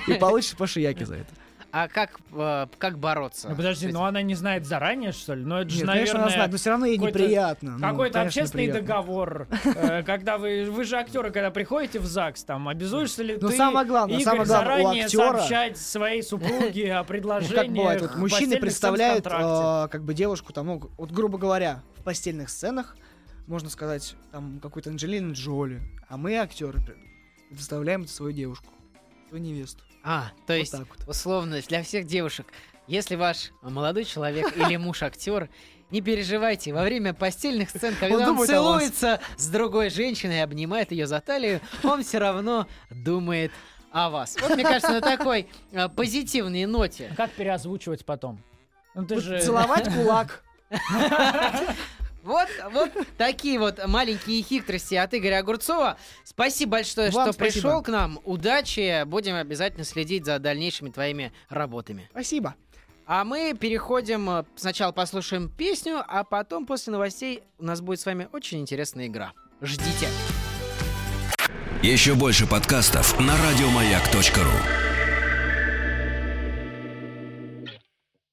и 0.16 0.18
получишь 0.18 0.56
по 0.56 0.66
шияке 0.66 1.06
за 1.06 1.16
это. 1.16 1.34
А 1.78 1.90
как, 1.90 2.22
э, 2.32 2.68
как 2.78 2.98
бороться? 3.00 3.50
Ну 3.50 3.56
подожди, 3.58 3.88
ну 3.88 4.06
она 4.06 4.22
не 4.22 4.34
знает 4.36 4.66
заранее, 4.66 5.12
что 5.12 5.34
ли? 5.34 5.44
Ну 5.44 5.58
это 5.58 5.70
же, 5.70 5.80
Нет, 5.80 5.88
конечно, 5.88 6.12
она 6.14 6.20
наверное, 6.28 6.34
знает, 6.38 6.52
но 6.54 6.58
все 6.58 6.70
равно 6.70 6.86
ей 6.86 6.96
какой-то- 6.98 7.20
неприятно. 7.20 7.72
ну, 7.78 7.80
какой-то 7.82 8.14
конечно, 8.20 8.42
общественный 8.42 8.68
неприятно. 8.68 8.88
договор. 8.88 9.48
Э, 9.76 10.04
Когда 10.06 10.38
вы, 10.38 10.72
вы 10.72 10.84
же 10.86 10.96
актеры, 10.96 11.32
когда 11.32 11.52
приходите 11.52 12.00
в 12.00 12.06
ЗАГС, 12.06 12.46
там, 12.46 12.70
обязуешься 12.70 13.24
ли 13.24 13.38
Ну, 13.42 13.50
ты, 13.50 13.58
самое 13.58 13.86
главное, 13.86 14.16
Игорь, 14.16 14.24
самое 14.24 14.46
главное, 14.46 14.74
у 14.74 14.80
заранее 14.84 15.06
актера- 15.06 15.38
сообщать 15.38 15.78
своей 15.78 16.24
супруге 16.24 16.94
о 16.96 17.00
Ну, 17.02 17.06
предложении 17.06 17.56
как 17.58 17.70
бывает, 17.74 18.02
вот 18.04 18.16
мужчины 18.16 18.58
представляют 18.58 19.28
э, 19.28 19.88
как 19.92 20.02
бы 20.06 20.14
девушку 20.14 20.54
там, 20.54 20.68
ну, 20.68 20.90
вот 20.98 21.12
грубо 21.12 21.38
говоря, 21.38 21.82
в 21.98 22.04
постельных 22.04 22.52
сценах, 22.52 22.96
можно 23.48 23.70
сказать, 23.70 24.16
там 24.32 24.62
какой-то 24.64 24.92
Анджелины 24.92 25.34
Джоли, 25.34 25.82
а 26.08 26.16
мы, 26.16 26.38
актеры, 26.38 26.80
представляем 27.50 28.08
свою 28.08 28.32
девушку, 28.32 28.68
свою 29.28 29.44
невесту. 29.44 29.84
А, 30.08 30.30
то 30.46 30.54
Вот 30.54 30.60
есть, 30.60 30.72
так 30.72 30.82
вот. 30.88 31.08
условно, 31.08 31.60
для 31.68 31.82
всех 31.82 32.06
девушек, 32.06 32.46
если 32.88 33.16
ваш 33.16 33.52
молодой 33.64 34.06
человек 34.06 34.56
или 34.58 34.78
муж 34.78 35.02
актер, 35.02 35.50
не 35.90 36.02
переживайте, 36.02 36.74
во 36.74 36.84
время 36.84 37.14
постельных 37.14 37.70
сцен, 37.72 37.96
когда 38.00 38.18
он, 38.18 38.26
думает 38.26 38.50
о 38.50 38.62
вас. 38.62 38.64
целуется 38.64 39.20
с 39.38 39.48
другой 39.48 39.90
женщиной 39.90 40.38
и 40.38 40.42
обнимает 40.42 40.92
ее 40.92 41.08
за 41.08 41.20
талию, 41.22 41.60
он 41.84 42.04
все 42.04 42.20
равно 42.20 42.68
думает 42.92 43.52
о 43.92 44.10
вас. 44.12 44.38
Вот, 44.42 44.56
мне 44.56 44.64
кажется, 44.64 44.92
на 44.92 45.02
такой 45.02 45.48
э, 45.72 45.90
позитивной 45.90 46.66
ноте. 46.66 47.12
Как 47.18 47.32
переозвучивать 47.32 48.06
потом? 48.06 48.44
Ну 48.94 49.06
ты 49.06 49.16
Вот 49.16 49.24
же... 49.24 49.42
Целовать 49.42 49.92
кулак. 49.92 50.44
Вот, 52.26 52.48
вот 52.72 52.92
такие 53.18 53.60
вот 53.60 53.80
маленькие 53.86 54.42
хитрости 54.42 54.96
от 54.96 55.14
Игоря 55.14 55.38
Огурцова. 55.40 55.98
Спасибо 56.24 56.72
большое, 56.72 57.12
Вам 57.12 57.26
что 57.26 57.34
спасибо. 57.34 57.62
пришел 57.62 57.82
к 57.84 57.88
нам. 57.88 58.20
Удачи. 58.24 59.04
Будем 59.06 59.36
обязательно 59.36 59.86
следить 59.86 60.26
за 60.26 60.40
дальнейшими 60.40 60.90
твоими 60.90 61.32
работами. 61.50 62.08
Спасибо. 62.10 62.56
А 63.06 63.24
мы 63.24 63.54
переходим, 63.54 64.28
э, 64.32 64.44
сначала 64.56 64.92
послушаем 64.92 65.50
песню, 65.50 66.04
а 66.08 66.24
потом 66.24 66.66
после 66.66 66.94
новостей 66.94 67.44
у 67.60 67.66
нас 67.66 67.80
будет 67.80 68.00
с 68.00 68.06
вами 68.08 68.28
очень 68.34 68.60
интересная 68.60 69.06
игра. 69.06 69.34
Ждите. 69.62 70.08
Еще 71.84 72.16
больше 72.16 72.48
подкастов 72.48 73.20
на 73.20 73.36
радиомаяк.ру. 73.38 74.95